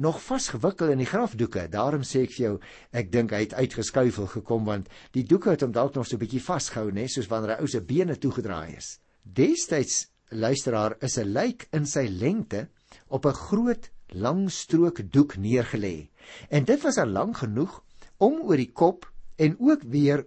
Nog 0.01 0.17
vasgewikkel 0.25 0.95
in 0.95 1.03
die 1.03 1.09
grafdoeke. 1.09 1.67
Daarom 1.69 2.07
sê 2.09 2.23
ek 2.25 2.33
vir 2.33 2.45
jou, 2.47 2.53
ek 2.97 3.11
dink 3.13 3.35
hy 3.37 3.43
het 3.43 3.53
uitgeskuifel 3.59 4.31
gekom 4.33 4.65
want 4.65 4.89
die 5.13 5.27
doeke 5.29 5.53
het 5.53 5.65
hom 5.67 5.75
dalk 5.77 5.99
nog 5.99 6.09
so 6.09 6.17
'n 6.17 6.23
bietjie 6.23 6.41
vasgehou, 6.41 6.89
né, 6.89 7.05
soos 7.07 7.29
wanneer 7.29 7.59
'n 7.59 7.61
ou 7.61 7.69
se 7.69 7.81
bene 7.81 8.17
toegedraai 8.17 8.77
is. 8.77 8.99
Destyds 9.23 10.09
luisteraar 10.31 10.97
is 11.03 11.19
'n 11.19 11.33
lijk 11.33 11.69
in 11.73 11.85
sy 11.85 12.09
lengte 12.09 12.69
op 13.09 13.27
'n 13.27 13.35
groot 13.35 13.91
lang 14.09 14.51
strook 14.51 15.03
doek 15.13 15.37
neergelê. 15.37 16.09
En 16.49 16.65
dit 16.65 16.81
was 16.83 16.97
al 16.97 17.13
lank 17.13 17.37
genoeg 17.37 17.85
om 18.17 18.41
oor 18.41 18.57
die 18.57 18.73
kop 18.73 19.13
en 19.37 19.57
ook 19.61 19.83
weer 19.83 20.27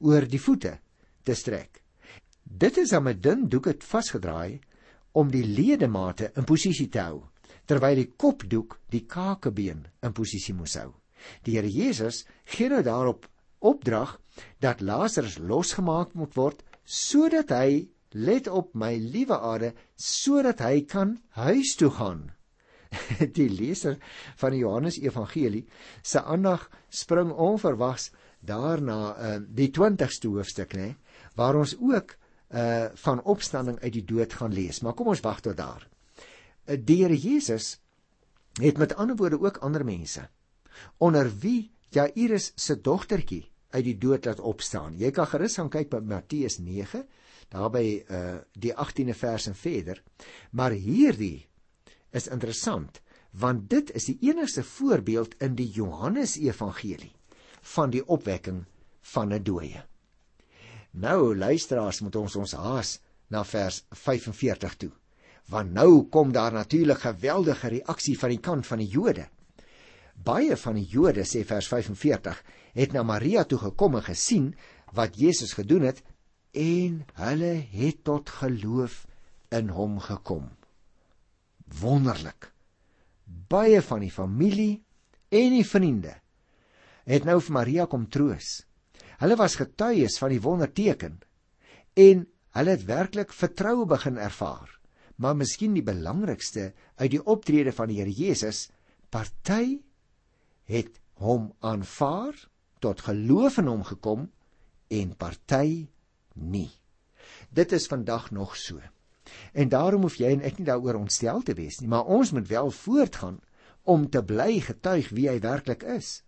oor 0.00 0.28
die 0.28 0.40
voete 0.40 0.78
te 1.24 1.34
strek. 1.34 1.85
Dit 2.46 2.78
is 2.78 2.94
dan 2.94 3.02
met 3.02 3.22
dun 3.22 3.48
doek 3.50 3.66
het 3.72 3.84
vasgedraai 3.84 4.60
om 5.12 5.30
die 5.30 5.44
ledemate 5.44 6.30
in 6.36 6.46
posisie 6.48 6.88
te 6.88 7.02
hou 7.02 7.24
terwyl 7.66 7.98
die 7.98 8.12
kopdoek 8.14 8.78
die 8.94 9.02
kakebeen 9.10 9.82
in 10.06 10.14
posisie 10.14 10.54
moes 10.54 10.76
hou. 10.78 10.92
Die 11.42 11.56
Here 11.58 11.68
Jesus 11.70 12.22
gee 12.46 12.70
nou 12.70 12.82
daarop 12.86 13.26
opdrag 13.58 14.20
dat 14.62 14.80
Lazarus 14.80 15.40
losgemaak 15.42 16.14
moet 16.14 16.36
word 16.38 16.62
sodat 16.84 17.50
hy 17.50 17.88
Let 18.16 18.46
op 18.48 18.72
my 18.78 18.94
liewe 18.96 19.36
Ade 19.36 19.72
sodat 20.00 20.62
hy 20.64 20.86
kan 20.88 21.16
huis 21.36 21.74
toe 21.76 21.90
gaan. 21.90 22.30
Die 23.36 23.48
leser 23.50 23.98
van 24.40 24.54
die 24.54 24.62
Johannes 24.62 24.96
Evangelie 25.02 25.66
se 26.02 26.22
aandag 26.22 26.68
spring 26.88 27.32
onverwags 27.32 28.12
daarna 28.46 29.00
uh, 29.10 29.34
die 29.42 29.68
20ste 29.74 30.30
hoofstuk 30.30 30.76
nê 30.78 30.94
waar 31.36 31.58
ons 31.58 31.74
ook 31.76 32.14
uh 32.50 32.86
van 32.94 33.22
opstanding 33.22 33.80
uit 33.80 33.92
die 33.92 34.04
dood 34.04 34.32
gaan 34.32 34.52
lees. 34.52 34.80
Maar 34.80 34.94
kom 34.94 35.06
ons 35.06 35.20
wag 35.20 35.40
tot 35.40 35.56
daar. 35.56 35.88
Uh, 36.66 36.76
die 36.78 37.02
Here 37.02 37.16
Jesus 37.16 37.80
het 38.60 38.78
met 38.78 38.94
ander 38.94 39.16
woorde 39.16 39.40
ook 39.40 39.56
ander 39.56 39.84
mense 39.84 40.28
onder 40.98 41.30
wie 41.38 41.72
Jairus 41.88 42.52
se 42.54 42.80
dogtertjie 42.80 43.50
uit 43.70 43.84
die 43.84 43.98
dood 43.98 44.24
laat 44.24 44.40
opstaan. 44.40 44.96
Jy 44.98 45.10
kan 45.10 45.26
gerus 45.26 45.56
gaan 45.56 45.70
kyk 45.72 45.90
by 45.90 46.00
Matteus 46.04 46.58
9 46.58 47.06
daarby 47.52 48.02
uh 48.10 48.38
die 48.52 48.72
18de 48.74 49.14
vers 49.14 49.46
en 49.46 49.54
verder. 49.54 50.02
Maar 50.50 50.70
hierdie 50.70 51.46
is 52.10 52.28
interessant 52.28 53.00
want 53.36 53.68
dit 53.70 53.90
is 53.92 54.06
die 54.08 54.16
enigste 54.30 54.62
voorbeeld 54.64 55.34
in 55.44 55.56
die 55.58 55.68
Johannes 55.68 56.38
Evangelie 56.40 57.12
van 57.74 57.90
die 57.92 58.00
opwekking 58.06 58.64
van 59.12 59.34
'n 59.34 59.42
dooie. 59.42 59.84
Nou 60.96 61.36
luisteraars 61.36 62.00
moet 62.00 62.16
ons 62.16 62.36
ons 62.40 62.52
haas 62.56 62.96
na 63.28 63.42
vers 63.44 63.82
45 63.92 64.76
toe. 64.80 64.92
Want 65.52 65.74
nou 65.76 66.06
kom 66.10 66.32
daar 66.32 66.54
natuurlik 66.56 67.04
geweldige 67.04 67.68
reaksie 67.68 68.16
van 68.18 68.32
die 68.32 68.40
kant 68.42 68.66
van 68.66 68.80
die 68.80 68.88
Jode. 68.88 69.26
Baie 70.16 70.56
van 70.56 70.78
die 70.80 70.86
Jode 70.88 71.26
sê 71.28 71.44
vers 71.44 71.68
45 71.68 72.40
het 72.78 72.96
na 72.96 73.04
Maria 73.04 73.44
toe 73.44 73.58
gekom 73.60 73.98
en 74.00 74.06
gesien 74.06 74.54
wat 74.96 75.18
Jesus 75.20 75.52
gedoen 75.58 75.84
het 75.90 76.00
en 76.56 77.02
hulle 77.20 77.52
het 77.76 78.02
tot 78.08 78.32
geloof 78.40 79.04
in 79.52 79.68
hom 79.68 79.98
gekom. 80.00 80.48
Wonderlik. 81.80 82.48
Baie 83.26 83.82
van 83.82 84.00
die 84.00 84.12
familie 84.12 84.80
en 85.28 85.52
die 85.58 85.66
vriende 85.66 86.16
het 87.06 87.26
nou 87.28 87.36
vir 87.42 87.54
Maria 87.54 87.86
kom 87.86 88.08
troos. 88.10 88.64
Hulle 89.20 89.36
was 89.40 89.56
getuies 89.56 90.18
van 90.20 90.34
die 90.34 90.42
wonderteken 90.44 91.20
en 91.96 92.26
hulle 92.56 92.74
het 92.76 92.84
werklik 92.88 93.32
vertroue 93.32 93.86
begin 93.88 94.18
ervaar. 94.20 94.72
Maar 95.16 95.36
miskien 95.36 95.72
die 95.72 95.84
belangrikste 95.84 96.72
uit 96.96 97.10
die 97.14 97.22
optrede 97.24 97.72
van 97.72 97.88
die 97.88 98.00
Here 98.02 98.12
Jesus, 98.12 98.66
party 99.08 99.80
het 100.68 101.00
hom 101.22 101.52
aanvaar, 101.64 102.36
tot 102.84 103.06
geloof 103.06 103.56
in 103.62 103.70
hom 103.72 103.84
gekom 103.88 104.26
en 104.92 105.14
party 105.16 105.88
nie. 106.34 106.70
Dit 107.48 107.72
is 107.72 107.88
vandag 107.88 108.30
nog 108.30 108.56
so. 108.56 108.80
En 109.52 109.68
daarom 109.72 110.04
hoef 110.06 110.18
jy 110.20 110.34
en 110.36 110.44
ek 110.44 110.60
nie 110.60 110.68
daaroor 110.68 111.00
ontstel 111.00 111.40
te 111.42 111.56
wees 111.56 111.80
nie, 111.80 111.88
maar 111.88 112.06
ons 112.06 112.30
moet 112.36 112.46
wel 112.48 112.70
voortgaan 112.70 113.40
om 113.82 114.08
te 114.10 114.22
bly 114.22 114.60
getuig 114.60 115.08
wie 115.16 115.28
hy 115.30 115.38
werklik 115.40 115.82
is. 115.96 116.20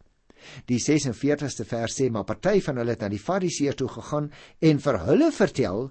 Die 0.71 0.81
46ste 0.83 1.67
vers 1.69 1.97
sê 1.99 2.09
maar 2.11 2.27
party 2.29 2.61
van 2.65 2.81
hulle 2.81 2.95
het 2.95 3.03
na 3.05 3.11
die 3.13 3.23
Fariseërs 3.23 3.79
toe 3.81 3.89
gegaan 3.89 4.31
en 4.61 4.81
vir 4.85 5.01
hulle 5.07 5.33
vertel 5.35 5.91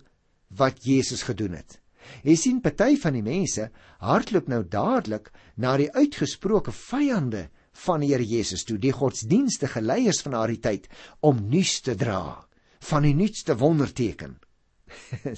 wat 0.57 0.83
Jesus 0.85 1.25
gedoen 1.27 1.57
het. 1.59 1.79
Jy 2.23 2.35
sien 2.39 2.63
party 2.63 2.95
van 3.01 3.17
die 3.17 3.25
mense 3.25 3.67
hardloop 3.99 4.47
nou 4.51 4.63
dadelik 4.63 5.31
na 5.59 5.75
die 5.79 5.91
uitgesproke 5.91 6.71
vyande 6.71 7.47
van 7.85 8.01
die 8.01 8.13
Here 8.13 8.25
Jesus 8.25 8.63
toe, 8.65 8.77
die 8.77 8.95
godsdienstige 8.95 9.81
leiers 9.83 10.23
van 10.25 10.37
daardie 10.37 10.61
tyd 10.63 10.87
om 11.21 11.43
nuus 11.51 11.79
te 11.85 11.95
dra 11.95 12.47
van 12.87 13.05
die 13.05 13.15
nuutste 13.17 13.57
wonderteken. 13.57 14.37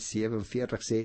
47 0.10 0.84
sê 0.86 1.00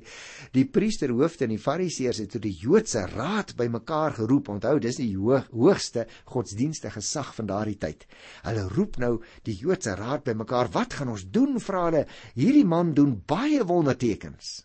die 0.54 0.66
priesterhoofde 0.68 1.46
en 1.46 1.54
die 1.54 1.60
fariseërs 1.62 2.22
het 2.24 2.34
tot 2.34 2.44
die 2.44 2.54
Joodse 2.54 3.04
raad 3.12 3.54
bymekaar 3.58 4.18
geroep. 4.20 4.50
Onthou, 4.54 4.76
dis 4.82 5.00
die 5.00 5.12
hoog, 5.16 5.48
hoogste 5.52 6.06
godsdienstige 6.30 6.98
gesag 6.98 7.32
van 7.38 7.48
daardie 7.50 7.78
tyd. 7.80 8.04
Hulle 8.44 8.66
roep 8.74 8.98
nou 9.02 9.14
die 9.46 9.56
Joodse 9.58 9.96
raad 9.98 10.26
bymekaar. 10.28 10.72
Wat 10.74 11.00
gaan 11.00 11.14
ons 11.14 11.26
doen? 11.30 11.58
vra 11.64 11.86
hulle. 11.88 12.04
Hierdie 12.34 12.66
man 12.66 12.92
doen 12.96 13.16
baie 13.26 13.62
wondertekens. 13.64 14.64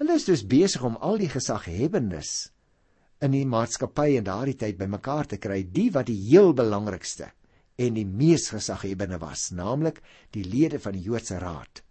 Hulle 0.00 0.16
is 0.18 0.26
dus 0.26 0.46
besig 0.48 0.82
om 0.86 0.96
al 0.98 1.20
die 1.20 1.30
gesaghebbendes 1.30 2.32
in 3.22 3.36
die 3.36 3.44
maatskappy 3.46 4.16
in 4.18 4.26
daardie 4.26 4.56
tyd 4.58 4.80
bymekaar 4.80 5.28
te 5.30 5.38
kry, 5.38 5.60
die 5.62 5.90
wat 5.94 6.08
die 6.10 6.18
heel 6.18 6.50
belangrikste 6.58 7.30
en 7.76 7.94
die 7.94 8.06
mees 8.06 8.48
gesaghebbende 8.52 9.18
was, 9.18 9.50
naamlik 9.50 10.02
die 10.30 10.44
lede 10.44 10.80
van 10.80 10.92
die 10.92 11.02
Joodse 11.02 11.38
Raad. 11.38 11.82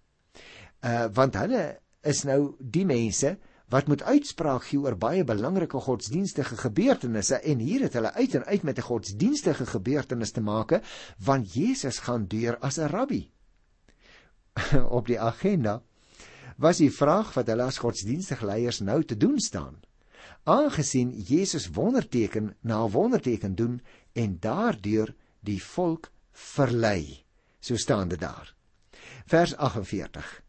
Uh 0.81 1.07
want 1.13 1.35
hulle 1.37 1.79
is 2.01 2.23
nou 2.25 2.55
die 2.59 2.85
mense 2.85 3.37
wat 3.71 3.87
moet 3.87 4.03
uitspraak 4.03 4.65
gee 4.67 4.81
oor 4.81 4.97
baie 4.99 5.23
belangrike 5.23 5.79
godsdienstige 5.79 6.57
gebeurtenisse 6.59 7.39
en 7.39 7.61
hier 7.63 7.85
het 7.85 7.93
hulle 7.95 8.11
uit 8.13 8.35
en 8.35 8.45
uit 8.45 8.63
met 8.63 8.77
'n 8.77 8.87
godsdienstige 8.89 9.65
gebeurtenis 9.65 10.31
te 10.31 10.41
maak 10.41 10.81
want 11.17 11.53
Jesus 11.53 11.99
gaan 11.99 12.27
deur 12.27 12.57
as 12.59 12.77
'n 12.77 12.91
rabbi. 12.91 13.31
Op 14.97 15.07
die 15.07 15.19
agenda 15.19 15.81
was 16.57 16.77
die 16.77 16.91
vraag 16.91 17.33
wat 17.33 17.47
hulle 17.47 17.63
as 17.63 17.77
godsdienstige 17.77 18.45
leiers 18.45 18.79
nou 18.79 19.03
te 19.03 19.17
doen 19.17 19.39
staan. 19.39 19.79
Aangesien 20.43 21.11
Jesus 21.11 21.69
wonderteken 21.69 22.55
na 22.61 22.89
wonderteken 22.89 23.55
doen 23.55 23.81
en 24.13 24.37
daardeur 24.39 25.15
die 25.45 25.59
volk 25.61 26.09
verlei. 26.31 27.23
So 27.61 27.77
staan 27.77 28.09
dit 28.09 28.21
daar. 28.21 28.53
Vers 29.29 29.55
48. 29.55 30.41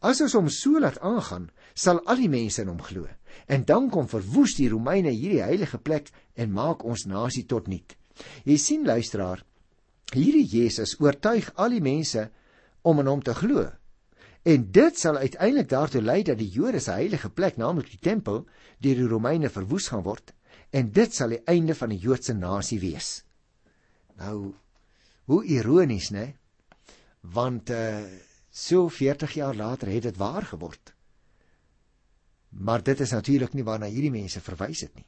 As 0.00 0.20
ons 0.24 0.34
hom 0.34 0.48
so 0.48 0.80
laat 0.80 0.98
aangaan, 1.04 1.50
sal 1.74 2.00
al 2.08 2.22
die 2.22 2.30
mense 2.32 2.62
in 2.62 2.70
hom 2.72 2.80
glo. 2.82 3.06
En 3.46 3.64
dan 3.68 3.90
kom 3.92 4.08
verwoes 4.08 4.56
die 4.56 4.70
Romeine 4.72 5.12
hierdie 5.12 5.42
heilige 5.44 5.78
plek 5.78 6.08
en 6.34 6.54
maak 6.56 6.84
ons 6.84 7.06
nasie 7.06 7.44
tot 7.46 7.68
niet. 7.68 7.96
Jy 8.48 8.56
sien 8.58 8.86
luisteraar, 8.88 9.44
hierdie 10.14 10.46
Jesus 10.48 10.96
oortuig 11.00 11.52
al 11.54 11.76
die 11.76 11.84
mense 11.84 12.26
om 12.82 13.00
in 13.02 13.10
hom 13.12 13.22
te 13.22 13.36
glo. 13.36 13.68
En 14.48 14.66
dit 14.72 14.98
sal 14.98 15.20
uiteindelik 15.20 15.68
daartoe 15.68 16.00
lei 16.02 16.22
dat 16.24 16.40
die 16.40 16.48
Jode 16.48 16.80
se 16.80 16.96
heilige 16.96 17.28
plek, 17.28 17.58
naamlik 17.60 17.90
die 17.92 18.00
tempel, 18.00 18.46
deur 18.80 19.02
die 19.02 19.08
Romeine 19.08 19.52
verwoes 19.52 19.90
gaan 19.92 20.06
word 20.06 20.32
en 20.70 20.90
dit 20.94 21.14
sal 21.14 21.34
die 21.34 21.42
einde 21.50 21.74
van 21.74 21.90
die 21.90 21.98
Joodse 21.98 22.34
nasie 22.36 22.78
wees. 22.82 23.20
Nou 24.20 24.54
hoe 25.30 25.44
ironies, 25.46 26.10
né? 26.10 26.34
Want 27.20 27.70
uh 27.70 28.04
so 28.50 28.88
40 28.90 29.36
jaar 29.38 29.54
later 29.54 29.88
het 29.88 30.02
dit 30.02 30.16
waar 30.18 30.42
geword. 30.42 30.92
Maar 32.50 32.82
dit 32.82 33.00
is 33.00 33.12
natuurlik 33.14 33.52
nie 33.54 33.64
waarna 33.64 33.86
hierdie 33.86 34.10
mense 34.10 34.40
verwys 34.42 34.80
het 34.82 34.96
nie. 34.98 35.06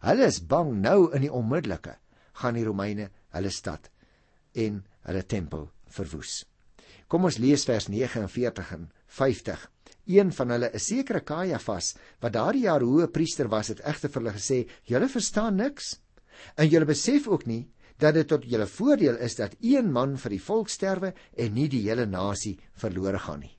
Hulle 0.00 0.24
is 0.24 0.40
bang 0.40 0.72
nou 0.80 1.10
in 1.12 1.26
die 1.26 1.32
onmiddellike 1.32 1.98
gaan 2.40 2.56
die 2.56 2.64
Romeine 2.64 3.10
hulle 3.36 3.50
stad 3.52 3.90
en 4.56 4.80
hulle 5.04 5.26
tempel 5.28 5.68
verwoes. 5.92 6.46
Kom 7.06 7.28
ons 7.28 7.36
lees 7.42 7.66
vers 7.68 7.90
49 7.92 8.72
en 8.78 8.88
50. 9.20 9.66
Een 10.08 10.32
van 10.32 10.50
hulle, 10.50 10.70
'n 10.72 10.78
sekere 10.78 11.20
Kajafas, 11.20 11.96
wat 12.20 12.32
daardie 12.32 12.64
jaar 12.64 12.80
hoë 12.80 13.10
priester 13.12 13.48
was, 13.48 13.68
het 13.68 13.80
egter 13.80 14.08
vir 14.08 14.22
hulle 14.22 14.38
gesê: 14.38 14.68
"Julle 14.84 15.08
verstaan 15.08 15.56
niks 15.56 16.00
en 16.56 16.68
julle 16.68 16.86
besef 16.86 17.28
ook 17.28 17.46
nie 17.46 17.68
dat 18.00 18.16
dit 18.16 18.28
tot 18.28 18.44
julle 18.48 18.66
voordeel 18.66 19.20
is 19.20 19.36
dat 19.38 19.56
een 19.60 19.92
man 19.92 20.16
vir 20.20 20.36
die 20.36 20.42
volk 20.42 20.72
sterwe 20.72 21.12
en 21.36 21.54
nie 21.54 21.68
die 21.68 21.84
hele 21.88 22.06
nasie 22.06 22.56
verlore 22.80 23.18
gaan 23.18 23.44
nie. 23.44 23.54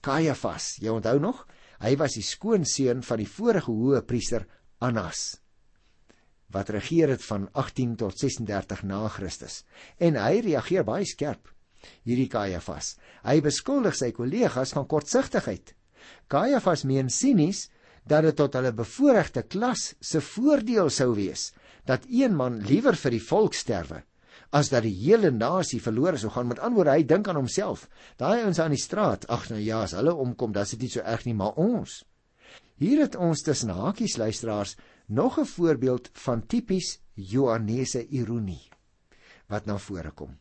Kajafas, 0.00 0.76
jy 0.82 0.92
onthou 0.92 1.18
nog? 1.20 1.46
Hy 1.80 1.96
was 2.00 2.16
die 2.16 2.24
skoonseun 2.24 3.02
van 3.04 3.20
die 3.20 3.28
vorige 3.28 3.72
hoë 3.72 4.04
priester 4.06 4.46
Annas 4.80 5.36
wat 6.54 6.70
regeer 6.70 7.10
het 7.10 7.24
van 7.26 7.48
18 7.52 7.96
tot 8.00 8.18
36 8.18 8.82
na 8.86 9.08
Christus. 9.08 9.64
En 9.98 10.18
hy 10.20 10.40
reageer 10.46 10.84
baie 10.86 11.06
skerp. 11.06 11.50
Hierdie 12.06 12.28
Kajafas, 12.30 12.96
hy 13.26 13.40
beskuldig 13.44 13.96
sy 13.98 14.12
kollegas 14.14 14.72
van 14.74 14.86
kortsigtigheid. 14.90 15.74
Kajafas 16.30 16.84
meen 16.86 17.10
sinies 17.10 17.66
dat 18.06 18.26
dit 18.26 18.36
tot 18.38 18.54
hulle 18.54 18.72
bevoorregte 18.74 19.42
klas 19.50 19.92
se 20.00 20.22
voordeel 20.22 20.90
sou 20.94 21.12
wees 21.18 21.50
dat 21.86 22.06
een 22.10 22.34
man 22.36 22.60
liewer 22.66 22.96
vir 22.98 23.16
die 23.16 23.22
volk 23.22 23.54
sterwe 23.54 24.02
as 24.54 24.70
dat 24.70 24.84
die 24.86 24.94
hele 24.94 25.30
nasie 25.34 25.80
verlore 25.82 26.18
sou 26.20 26.30
gaan. 26.30 26.48
Met 26.48 26.60
ander 26.62 26.78
woorde, 26.78 26.94
hy 26.94 27.06
dink 27.08 27.28
aan 27.28 27.40
homself. 27.40 27.86
Daai 28.20 28.44
ouens 28.44 28.60
aan 28.62 28.74
die 28.74 28.80
straat, 28.80 29.26
ag 29.32 29.48
nou 29.50 29.60
ja, 29.60 29.82
as 29.82 29.96
hulle 29.96 30.14
omkom, 30.14 30.52
dan 30.54 30.66
is 30.68 30.76
dit 30.76 30.86
nie 30.86 30.92
so 30.92 31.02
erg 31.02 31.26
nie, 31.26 31.34
maar 31.34 31.58
ons. 31.60 32.04
Hier 32.80 33.00
het 33.02 33.16
ons 33.16 33.42
tussen 33.42 33.72
hakies 33.72 34.18
luisteraars 34.20 34.76
nog 35.08 35.38
'n 35.38 35.44
voorbeeld 35.44 36.10
van 36.12 36.46
tipies 36.46 37.00
Johannese 37.14 38.06
ironie 38.08 38.70
wat 39.48 39.66
na 39.66 39.78
vore 39.78 40.10
kom. 40.10 40.36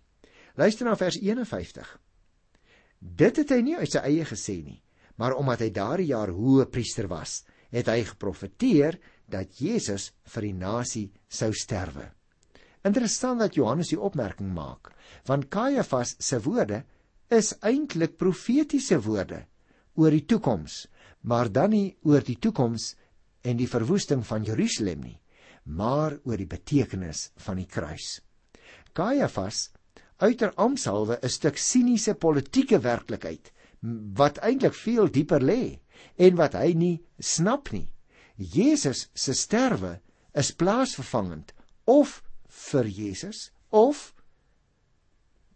Luister 0.56 0.86
na 0.86 0.96
vers 0.96 1.16
51. 1.22 2.00
Dit 3.00 3.38
het 3.38 3.50
hy 3.50 3.62
nie 3.62 3.78
uit 3.78 3.92
sy 3.92 4.00
eie 4.00 4.26
gesê 4.26 4.64
nie, 4.64 4.82
maar 5.16 5.36
omdat 5.36 5.60
hy 5.60 5.70
daardie 5.70 6.08
jaar 6.08 6.30
hoë 6.30 6.66
priester 6.66 7.08
was, 7.08 7.44
het 7.70 7.88
hy 7.88 8.04
geprofeteer 8.04 9.00
dat 9.28 9.60
Jesus 9.60 10.12
vir 10.34 10.48
die 10.48 10.54
nasie 10.54 11.08
sou 11.28 11.52
sterwe. 11.54 12.12
Interessant 12.86 13.42
dat 13.42 13.56
Johannes 13.58 13.90
die 13.90 14.00
opmerking 14.00 14.52
maak, 14.54 14.92
want 15.26 15.50
Kajafas 15.50 16.16
se 16.22 16.40
woorde 16.46 16.84
is 17.34 17.56
eintlik 17.66 18.18
profetiese 18.22 19.00
woorde 19.02 19.46
oor 19.96 20.14
die 20.14 20.26
toekoms, 20.30 20.86
maar 21.26 21.50
dan 21.50 21.74
nie 21.74 21.96
oor 22.06 22.22
die 22.22 22.38
toekoms 22.38 22.94
en 23.46 23.58
die 23.58 23.70
verwoesting 23.70 24.22
van 24.26 24.46
Jerusalem 24.46 25.02
nie, 25.02 25.18
maar 25.66 26.20
oor 26.26 26.38
die 26.38 26.50
betekenis 26.50 27.32
van 27.42 27.58
die 27.58 27.70
kruis. 27.70 28.20
Kajafas 28.94 29.72
uiter 30.22 30.54
ampsalwe 30.56 31.18
'n 31.22 31.30
stuk 31.30 31.58
siniese 31.58 32.14
politieke 32.14 32.80
werklikheid 32.80 33.52
wat 34.18 34.38
eintlik 34.38 34.74
veel 34.74 35.10
dieper 35.12 35.42
lê 35.42 35.80
en 36.18 36.36
wat 36.36 36.54
hy 36.54 36.74
nie 36.74 37.04
snap 37.20 37.72
nie. 37.72 37.90
Jesus 38.38 39.08
se 39.13 39.34
sterwe 39.34 40.00
is 40.36 40.52
plaasvervangend 40.52 41.54
of 41.86 42.21
vir 42.48 42.88
Jesus 42.88 43.52
of 43.69 44.12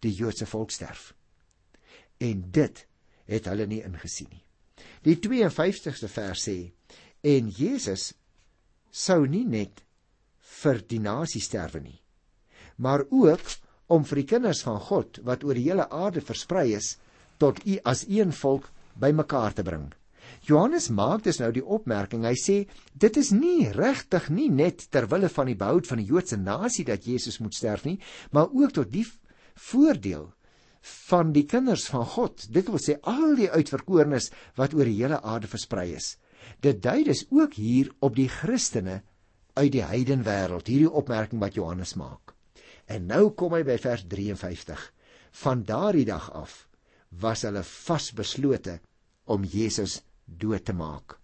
die 0.00 0.12
Joodse 0.12 0.46
volk 0.48 0.72
sterf. 0.72 1.12
En 2.20 2.46
dit 2.52 2.86
het 3.30 3.48
hulle 3.50 3.66
nie 3.68 3.82
ingesien 3.84 4.30
nie. 4.30 4.44
Die 5.04 5.16
52ste 5.20 6.08
vers 6.08 6.46
sê 6.48 6.56
en 7.24 7.52
Jesus 7.52 8.10
sou 8.90 9.26
nie 9.28 9.44
net 9.44 9.84
vir 10.60 10.80
die 10.88 11.00
nasie 11.00 11.40
sterwe 11.44 11.80
nie, 11.84 12.00
maar 12.76 13.04
ook 13.10 13.44
om 13.90 14.04
vir 14.08 14.22
die 14.22 14.28
kinders 14.32 14.64
van 14.64 14.80
God 14.88 15.20
wat 15.26 15.44
oor 15.44 15.56
die 15.56 15.68
hele 15.68 15.86
aarde 15.90 16.22
versprei 16.24 16.70
is 16.76 16.94
tot 17.40 17.60
u 17.66 17.78
as 17.84 18.04
een 18.08 18.32
volk 18.32 18.68
bymekaar 19.00 19.56
te 19.56 19.64
bring. 19.64 19.88
Johannes 20.46 20.88
maak 20.88 21.24
dus 21.24 21.40
nou 21.40 21.50
die 21.54 21.64
opmerking. 21.64 22.24
Hy 22.24 22.36
sê 22.38 22.56
dit 22.92 23.16
is 23.20 23.30
nie 23.34 23.70
regtig 23.74 24.28
nie 24.32 24.48
net 24.50 24.86
ter 24.90 25.08
wille 25.10 25.30
van 25.32 25.50
die 25.50 25.58
behoud 25.58 25.88
van 25.90 26.00
die 26.02 26.08
Joodse 26.08 26.38
nasie 26.40 26.84
dat 26.88 27.06
Jesus 27.06 27.40
moet 27.40 27.54
sterf 27.54 27.84
nie, 27.84 27.98
maar 28.30 28.50
ook 28.52 28.74
tot 28.76 28.92
die 28.92 29.06
voordeel 29.70 30.30
van 30.80 31.32
die 31.36 31.44
kinders 31.44 31.86
van 31.92 32.06
God. 32.06 32.46
Dit 32.52 32.70
wil 32.72 32.80
sê 32.80 32.96
al 33.02 33.36
die 33.36 33.50
uitverkorenes 33.50 34.30
wat 34.56 34.74
oor 34.74 34.88
die 34.88 34.98
hele 35.02 35.20
aarde 35.20 35.50
versprei 35.50 35.90
is. 35.96 36.14
Dit 36.64 36.80
dui 36.82 37.04
dus 37.04 37.26
ook 37.28 37.54
hier 37.60 37.92
op 38.00 38.16
die 38.16 38.28
Christene 38.28 39.02
uit 39.58 39.72
die 39.74 39.84
heidenwêreld, 39.84 40.70
hierdie 40.70 40.90
opmerking 40.90 41.40
wat 41.42 41.56
Johannes 41.58 41.94
maak. 42.00 42.34
En 42.88 43.06
nou 43.10 43.30
kom 43.36 43.54
hy 43.54 43.62
by 43.66 43.76
vers 43.78 44.06
53. 44.08 44.86
Van 45.42 45.64
daardie 45.68 46.06
dag 46.08 46.30
af 46.34 46.64
was 47.20 47.44
hulle 47.46 47.62
vasbeslote 47.66 48.78
om 49.30 49.44
Jesus 49.44 50.00
dood 50.38 50.64
te 50.64 50.72
maak. 50.76 51.18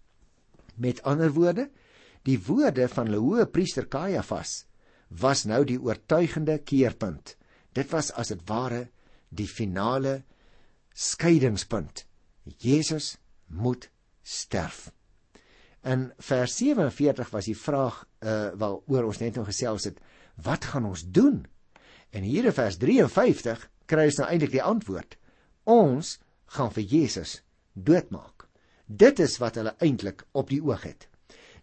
Met 0.75 1.01
ander 1.03 1.31
woorde, 1.33 1.69
die 2.27 2.37
woorde 2.43 2.87
van 2.91 3.11
die 3.11 3.19
hoë 3.21 3.47
priester 3.51 3.87
Kajafas 3.87 4.65
was 5.07 5.45
nou 5.47 5.63
die 5.65 5.79
oortuigende 5.79 6.57
keerpunt. 6.59 7.35
Dit 7.73 7.91
was 7.93 8.11
as 8.11 8.33
dit 8.33 8.41
ware 8.49 8.87
die 9.29 9.47
finale 9.47 10.21
skeidingspunt. 10.93 12.05
Jesus 12.59 13.15
moet 13.47 13.89
sterf. 14.23 14.91
In 15.87 16.11
vers 16.19 16.57
47 16.57 17.31
was 17.31 17.47
die 17.47 17.57
vraag 17.57 18.03
uh 18.19 18.51
waaroor 18.59 19.07
ons 19.11 19.21
net 19.21 19.37
nou 19.37 19.45
gesels 19.47 19.85
het, 19.87 19.99
wat 20.43 20.65
gaan 20.65 20.85
ons 20.89 21.05
doen? 21.05 21.45
En 22.11 22.23
hier 22.23 22.45
in 22.49 22.55
vers 22.55 22.77
53 22.81 23.67
kry 23.87 24.07
ons 24.09 24.19
nou 24.19 24.27
eintlik 24.27 24.55
die 24.57 24.63
antwoord. 24.63 25.15
Ons 25.63 26.17
gaan 26.57 26.71
vir 26.75 26.83
Jesus 26.83 27.41
doodmaak. 27.73 28.36
Dit 28.87 29.19
is 29.19 29.35
wat 29.43 29.57
hulle 29.59 29.75
eintlik 29.83 30.23
op 30.31 30.47
die 30.47 30.61
oog 30.63 30.85
het. 30.87 31.09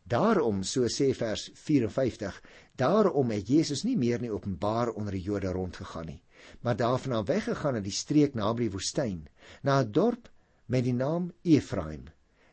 Daarom, 0.04 0.58
so 0.62 0.84
sê 0.92 1.14
vers 1.16 1.46
54, 1.56 2.42
daarom 2.76 3.30
het 3.32 3.48
Jesus 3.48 3.84
nie 3.88 3.96
meer 3.96 4.20
nie 4.20 4.28
openbaar 4.28 4.90
onder 4.92 5.16
die 5.16 5.22
Jode 5.24 5.48
rondgegaan 5.56 6.06
nie, 6.06 6.20
maar 6.60 6.76
daarvan 6.76 7.16
af 7.16 7.30
weggegaan 7.32 7.78
in 7.80 7.86
die 7.86 7.94
streek 7.96 8.36
naby 8.36 8.66
die 8.66 8.74
woestyn, 8.74 9.22
na 9.62 9.80
'n 9.80 9.92
dorp 9.92 10.28
met 10.66 10.84
die 10.84 10.92
naam 10.92 11.32
Efraim. 11.42 12.04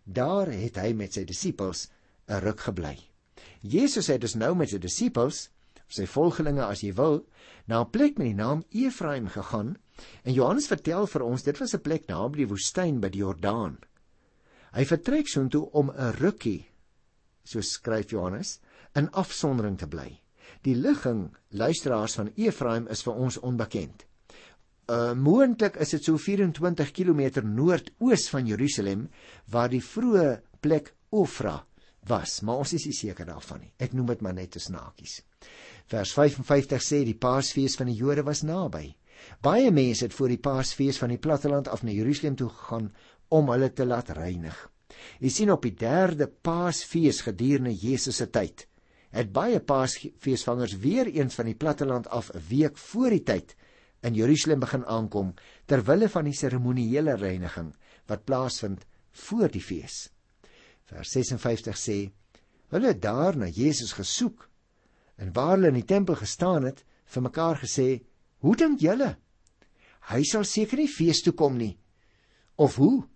Daar 0.05 0.47
het 0.47 0.77
hy 0.77 0.93
met 0.93 1.13
sy 1.13 1.25
disippels 1.25 1.89
'n 2.29 2.39
ruk 2.39 2.59
gebly. 2.59 2.97
Jesus 3.61 4.07
het 4.07 4.21
dus 4.21 4.35
nou 4.35 4.55
met 4.55 4.69
sy 4.69 4.77
disippels, 4.77 5.49
sy 5.89 6.05
volgelinge 6.05 6.63
as 6.63 6.81
jy 6.81 6.93
wil, 6.93 7.25
na 7.67 7.81
'n 7.81 7.91
plek 7.91 8.17
met 8.17 8.27
die 8.27 8.43
naam 8.43 8.63
Efraim 8.71 9.27
gegaan 9.27 9.75
en 10.23 10.33
Johannes 10.33 10.67
vertel 10.67 11.07
vir 11.07 11.23
ons 11.23 11.43
dit 11.43 11.57
was 11.59 11.73
'n 11.73 11.81
plek 11.81 12.07
naby 12.07 12.37
die 12.37 12.47
woestyn 12.47 13.01
by 13.01 13.09
die 13.09 13.19
Jordaan. 13.19 13.77
Hy 14.71 14.85
vertrek 14.85 15.27
soontoe 15.27 15.69
om 15.71 15.91
'n 15.91 16.13
rukkie 16.19 16.71
so 17.43 17.61
skryf 17.61 18.11
Johannes, 18.11 18.59
in 18.95 19.09
afsondering 19.17 19.77
te 19.79 19.87
bly. 19.87 20.09
Die 20.65 20.75
ligging 20.75 21.29
luisteraars 21.57 22.17
van 22.19 22.31
Efraim 22.37 22.87
is 22.91 23.03
vir 23.05 23.17
ons 23.17 23.39
onbekend. 23.39 24.05
Uh 24.91 25.13
moontlik 25.15 25.77
is 25.79 25.93
dit 25.95 26.03
so 26.03 26.19
24 26.19 26.91
km 26.91 27.43
noordoos 27.47 28.27
van 28.33 28.47
Jerusalem 28.47 29.07
waar 29.53 29.69
die 29.71 29.83
vroeë 29.83 30.41
plek 30.61 30.93
Ofra 31.11 31.61
was, 32.07 32.41
maar 32.41 32.63
ons 32.63 32.73
is 32.73 32.85
nie 32.87 32.95
seker 32.95 33.27
daarvan 33.27 33.61
nie. 33.61 33.73
Ek 33.79 33.93
noem 33.93 34.13
dit 34.13 34.21
maar 34.21 34.35
net 34.35 34.51
te 34.55 34.59
snakies. 34.59 35.21
Vers 35.91 36.13
55 36.15 36.83
sê 36.83 37.03
die 37.05 37.17
Paasfees 37.17 37.77
van 37.79 37.91
die 37.91 37.97
Jode 37.99 38.23
was 38.27 38.43
naby. 38.43 38.89
Baie 39.45 39.71
mense 39.71 40.07
het 40.07 40.15
voor 40.17 40.31
die 40.33 40.41
Paasfees 40.41 40.97
van 40.97 41.11
die 41.13 41.21
platteland 41.21 41.67
af 41.67 41.83
na 41.83 41.93
Jerusalem 41.93 42.35
toe 42.39 42.49
gegaan 42.49 42.91
om 43.31 43.49
hulle 43.53 43.71
te 43.73 43.87
laat 43.87 44.11
reinig. 44.17 44.57
Jy 45.23 45.29
sien 45.31 45.51
op 45.51 45.63
die 45.63 45.75
derde 45.75 46.27
Paasfees 46.27 47.23
gedurende 47.25 47.73
Jesus 47.73 48.19
se 48.21 48.27
tyd 48.29 48.67
het 49.11 49.31
baie 49.35 49.59
Paasfeesvangers 49.59 50.77
weer 50.79 51.09
eens 51.11 51.35
van 51.35 51.49
die 51.49 51.55
platteland 51.55 52.07
af 52.07 52.31
'n 52.31 52.43
week 52.47 52.77
voor 52.77 53.09
die 53.09 53.23
tyd 53.23 53.55
in 54.01 54.13
Jerusalem 54.13 54.59
begin 54.59 54.85
aankom 54.85 55.33
ter 55.65 55.83
wille 55.83 56.09
van 56.09 56.25
die 56.25 56.33
seremoniële 56.33 57.15
reiniging 57.15 57.73
wat 58.07 58.25
plaasvind 58.25 58.85
voor 59.11 59.51
die 59.51 59.61
fees. 59.61 60.09
Vers 60.83 61.11
56 61.11 61.77
sê: 61.77 62.11
Hulle 62.67 62.87
het 62.87 63.01
daar 63.01 63.37
na 63.37 63.47
Jesus 63.47 63.93
gesoek 63.93 64.49
en 65.15 65.33
waar 65.33 65.55
hulle 65.55 65.67
in 65.67 65.73
die 65.73 65.85
tempel 65.85 66.15
gestaan 66.15 66.63
het, 66.63 66.83
vir 67.05 67.21
mekaar 67.21 67.57
gesê: 67.57 68.01
"Hoe 68.37 68.55
dink 68.55 68.79
julle? 68.79 69.17
Hy 70.09 70.23
sal 70.23 70.43
seker 70.43 70.77
nie 70.77 70.87
fees 70.87 71.21
toe 71.21 71.33
kom 71.33 71.57
nie." 71.57 71.77
Of 72.55 72.75
hoe? 72.75 73.07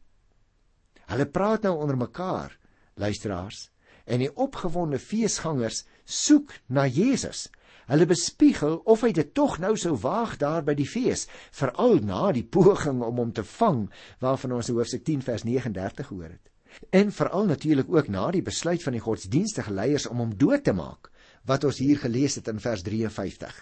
Hulle 1.11 1.27
praat 1.29 1.65
nou 1.67 1.75
onder 1.81 1.97
mekaar, 1.97 2.55
luisteraars, 2.97 3.69
en 4.05 4.21
die 4.21 4.31
opgewonde 4.33 4.99
feesgangers 5.01 5.83
soek 6.05 6.53
na 6.67 6.85
Jesus. 6.87 7.47
Hulle 7.85 8.07
bespiegel 8.09 8.79
of 8.89 9.03
hy 9.05 9.11
dit 9.13 9.29
tog 9.37 9.59
nou 9.61 9.75
sou 9.77 9.93
waag 10.01 10.39
daar 10.41 10.65
by 10.65 10.73
die 10.77 10.87
fees, 10.89 11.27
veral 11.53 11.99
na 12.05 12.31
die 12.33 12.45
poging 12.45 13.03
om 13.05 13.21
hom 13.21 13.33
te 13.33 13.45
vang 13.45 13.85
waarvan 14.23 14.55
ons 14.57 14.71
in 14.71 14.79
hoofstuk 14.79 15.05
10 15.05 15.25
vers 15.25 15.45
39 15.45 16.09
gehoor 16.09 16.31
het. 16.31 16.49
En 16.89 17.13
veral 17.13 17.45
natuurlik 17.45 17.91
ook 17.93 18.09
na 18.11 18.25
die 18.33 18.43
besluit 18.43 18.83
van 18.83 18.97
die 18.97 19.03
godsdienstige 19.03 19.73
leiers 19.73 20.07
om 20.09 20.23
hom 20.23 20.33
dood 20.37 20.65
te 20.65 20.73
maak, 20.73 21.11
wat 21.45 21.63
ons 21.63 21.77
hier 21.79 22.01
gelees 22.01 22.35
het 22.39 22.49
in 22.51 22.59
vers 22.59 22.81
53. 22.83 23.61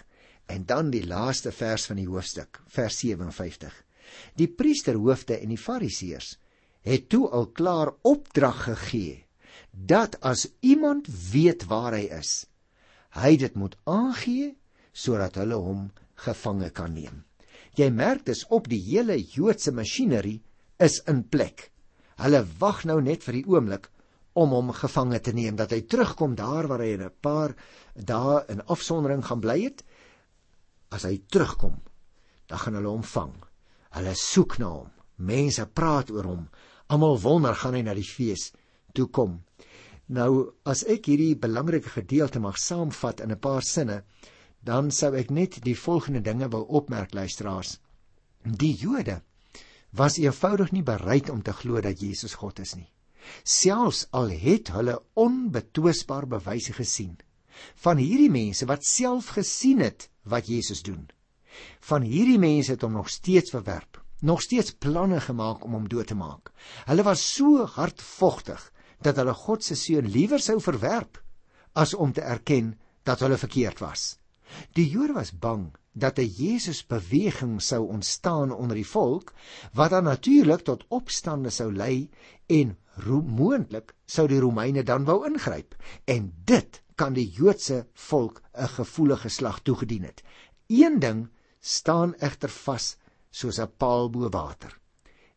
En 0.50 0.64
dan 0.68 0.90
die 0.90 1.04
laaste 1.06 1.52
vers 1.52 1.84
van 1.86 2.00
die 2.00 2.08
hoofstuk, 2.08 2.60
vers 2.72 2.98
57. 3.04 3.76
Die 4.40 4.48
priesterhoofde 4.48 5.38
en 5.38 5.52
die 5.52 5.60
fariseërs 5.60 6.34
het 6.84 7.08
toe 7.08 7.28
al 7.32 7.48
klaar 7.56 7.94
opdrag 8.02 8.64
gegee 8.68 9.22
dat 9.70 10.20
as 10.20 10.46
iemand 10.60 11.08
weet 11.32 11.64
waar 11.66 11.96
hy 11.96 12.06
is, 12.14 12.44
hy 13.18 13.34
dit 13.40 13.54
moet 13.58 13.74
aangee 13.90 14.52
sodat 14.94 15.38
hulle 15.40 15.58
hom 15.58 15.88
gevange 16.26 16.70
kan 16.70 16.94
neem. 16.94 17.24
Jy 17.74 17.90
merk 17.90 18.22
dis 18.28 18.44
op 18.54 18.68
die 18.70 18.78
hele 18.84 19.16
Joodse 19.18 19.72
masjinerie 19.74 20.42
is 20.78 21.00
in 21.10 21.24
plek. 21.26 21.72
Hulle 22.22 22.44
wag 22.60 22.84
nou 22.86 23.00
net 23.02 23.26
vir 23.26 23.40
die 23.40 23.48
oomblik 23.50 23.88
om 24.38 24.54
hom 24.54 24.70
gevange 24.74 25.18
te 25.22 25.34
neem 25.34 25.58
dat 25.58 25.74
hy 25.74 25.80
terugkom 25.90 26.34
daar 26.38 26.68
waar 26.70 26.82
hy 26.82 26.94
'n 26.94 27.10
paar 27.20 27.54
dae 27.94 28.44
in 28.48 28.62
afsondering 28.66 29.24
gaan 29.24 29.40
bly 29.40 29.62
het. 29.62 29.84
As 30.90 31.02
hy 31.02 31.22
terugkom, 31.26 31.82
dan 32.46 32.58
gaan 32.58 32.74
hulle 32.74 32.88
hom 32.88 33.02
vang. 33.02 33.34
Hulle 33.90 34.14
soek 34.14 34.58
na 34.58 34.68
hom. 34.68 34.90
Mense 35.16 35.66
praat 35.66 36.10
oor 36.10 36.24
hom. 36.24 36.48
Almal 36.86 37.18
wonder 37.20 37.54
gaan 37.56 37.74
hy 37.74 37.82
na 37.82 37.94
die 37.96 38.06
fees 38.06 38.50
toe 38.94 39.08
kom. 39.08 39.40
Nou 40.06 40.52
as 40.68 40.84
ek 40.84 41.08
hierdie 41.08 41.36
belangrike 41.40 41.88
gedeelte 41.88 42.40
mag 42.40 42.58
saamvat 42.60 43.22
in 43.24 43.32
'n 43.32 43.40
paar 43.40 43.62
sinne, 43.62 44.04
dan 44.62 44.90
sou 44.90 45.14
ek 45.14 45.30
net 45.30 45.60
die 45.64 45.76
volgende 45.76 46.20
dinge 46.20 46.48
wou 46.50 46.64
opmerk 46.68 47.14
luisteraars. 47.14 47.78
Die 48.44 48.74
Jode 48.76 49.22
was 49.92 50.18
eenvoudig 50.18 50.72
nie 50.72 50.82
bereid 50.82 51.30
om 51.30 51.42
te 51.42 51.52
glo 51.52 51.80
dat 51.80 52.00
Jesus 52.00 52.34
God 52.34 52.58
is 52.58 52.74
nie. 52.74 52.92
Selfs 53.44 54.06
al 54.10 54.28
het 54.28 54.68
hulle 54.68 55.00
onbetwisbaar 55.14 56.26
bewyse 56.26 56.72
gesien 56.72 57.16
van 57.74 57.96
hierdie 57.96 58.30
mense 58.30 58.66
wat 58.66 58.84
self 58.84 59.28
gesien 59.28 59.80
het 59.80 60.10
wat 60.22 60.46
Jesus 60.46 60.82
doen. 60.82 61.08
Van 61.80 62.02
hierdie 62.02 62.38
mense 62.38 62.72
het 62.72 62.82
hom 62.82 62.92
nog 62.92 63.08
steeds 63.08 63.50
verwerp 63.50 64.03
nog 64.24 64.42
steeds 64.42 64.72
planne 64.80 65.20
gemaak 65.20 65.64
om 65.64 65.76
hom 65.76 65.88
dood 65.88 66.08
te 66.08 66.16
maak. 66.16 66.50
Hulle 66.88 67.04
was 67.04 67.22
so 67.34 67.66
hardvogtig 67.76 68.62
dat 69.04 69.20
hulle 69.20 69.34
God 69.36 69.64
se 69.64 69.76
seun 69.76 70.08
liewer 70.08 70.40
sou 70.40 70.56
verwerp 70.64 71.20
as 71.76 71.94
om 71.94 72.12
te 72.12 72.24
erken 72.24 72.74
dat 73.04 73.20
hulle 73.20 73.36
verkeerd 73.36 73.82
was. 73.84 74.14
Die 74.72 74.86
Jode 74.88 75.12
was 75.16 75.32
bang 75.32 75.72
dat 75.92 76.18
'n 76.18 76.32
Jesus 76.36 76.86
beweging 76.86 77.60
sou 77.62 77.88
ontstaan 77.88 78.52
onder 78.52 78.76
die 78.76 78.86
volk 78.86 79.32
wat 79.72 79.90
dan 79.90 80.04
natuurlik 80.04 80.64
tot 80.64 80.84
opstande 80.88 81.50
sou 81.50 81.72
lei 81.72 82.10
en 82.46 82.76
moontlik 83.26 83.94
sou 84.06 84.26
die 84.28 84.40
Romeine 84.40 84.82
dan 84.82 85.04
wou 85.04 85.26
ingryp 85.26 85.74
en 86.04 86.32
dit 86.44 86.82
kan 86.94 87.12
die 87.12 87.30
Joodse 87.30 87.86
volk 87.92 88.42
'n 88.52 88.68
gevoelige 88.68 89.28
slag 89.28 89.60
toegedien 89.60 90.02
het. 90.02 90.22
Een 90.66 90.98
ding 90.98 91.28
staan 91.60 92.14
egter 92.14 92.48
vas 92.48 92.96
soos 93.34 93.58
'n 93.58 93.70
paal 93.78 94.10
bo 94.10 94.30
water. 94.30 94.72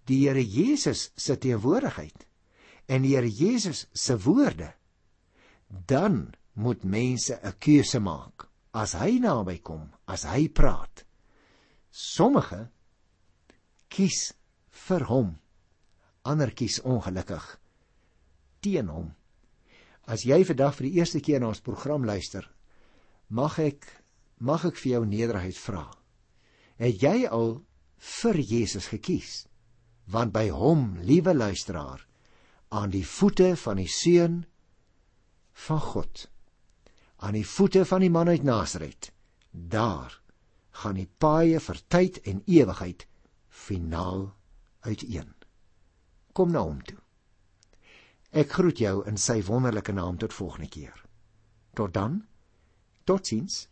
Die 0.05 0.27
Here 0.27 0.43
Jesus 0.43 1.11
se 1.15 1.37
teenwoordigheid 1.37 2.25
en 2.87 3.01
die 3.01 3.15
Here 3.15 3.29
Jesus 3.29 3.87
se 3.93 4.17
woorde, 4.17 4.73
dan 5.67 6.33
moet 6.53 6.83
mense 6.83 7.39
'n 7.43 7.53
keuse 7.59 7.99
maak 7.99 8.47
as 8.71 8.93
hy 8.93 9.19
naby 9.19 9.57
kom, 9.59 9.89
as 10.07 10.23
hy 10.23 10.47
praat. 10.47 11.05
Sommige 11.91 12.69
kies 13.89 14.33
vir 14.69 15.05
hom, 15.09 15.37
ander 16.23 16.51
kies 16.51 16.79
ongelukkig 16.83 17.59
teen 18.61 18.89
hom. 18.91 19.15
As 20.07 20.23
jy 20.23 20.43
vandag 20.45 20.75
vir 20.77 20.87
die 20.87 20.99
eerste 20.99 21.19
keer 21.19 21.39
na 21.39 21.47
ons 21.47 21.63
program 21.63 22.05
luister, 22.05 22.45
mag 23.29 23.59
ek 23.59 23.87
mag 24.39 24.65
ek 24.65 24.77
vir 24.77 24.91
jou 24.91 25.05
nederigheid 25.05 25.57
vra. 25.57 25.85
Het 26.77 27.01
jy 27.01 27.25
al 27.25 27.57
vir 27.97 28.39
Jesus 28.39 28.87
gekies. 28.93 29.47
Want 30.05 30.33
by 30.33 30.47
hom, 30.49 30.97
liewe 31.03 31.33
luisteraar, 31.35 32.05
aan 32.69 32.91
die 32.91 33.05
voete 33.05 33.55
van 33.55 33.79
die 33.81 33.89
seun 33.91 34.45
van 35.67 35.79
God, 35.79 36.27
aan 37.17 37.33
die 37.33 37.47
voete 37.47 37.85
van 37.85 38.03
die 38.03 38.11
man 38.13 38.29
uit 38.29 38.43
Nasaret, 38.43 39.11
daar 39.51 40.19
gaan 40.83 40.99
die 40.99 41.09
paaie 41.19 41.59
vir 41.63 41.81
tyd 41.89 42.21
en 42.29 42.43
ewigheid 42.45 43.07
finaal 43.49 44.29
uiteen. 44.85 45.33
Kom 46.33 46.53
na 46.53 46.61
hom 46.61 46.81
toe. 46.85 46.99
Ek 48.37 48.51
groet 48.53 48.79
jou 48.83 49.01
in 49.09 49.17
sy 49.17 49.39
wonderlike 49.47 49.95
naam 49.95 50.19
tot 50.21 50.35
volgende 50.35 50.69
keer. 50.69 50.93
Tot 51.73 51.93
dan. 51.95 52.21
Totsiens. 53.07 53.65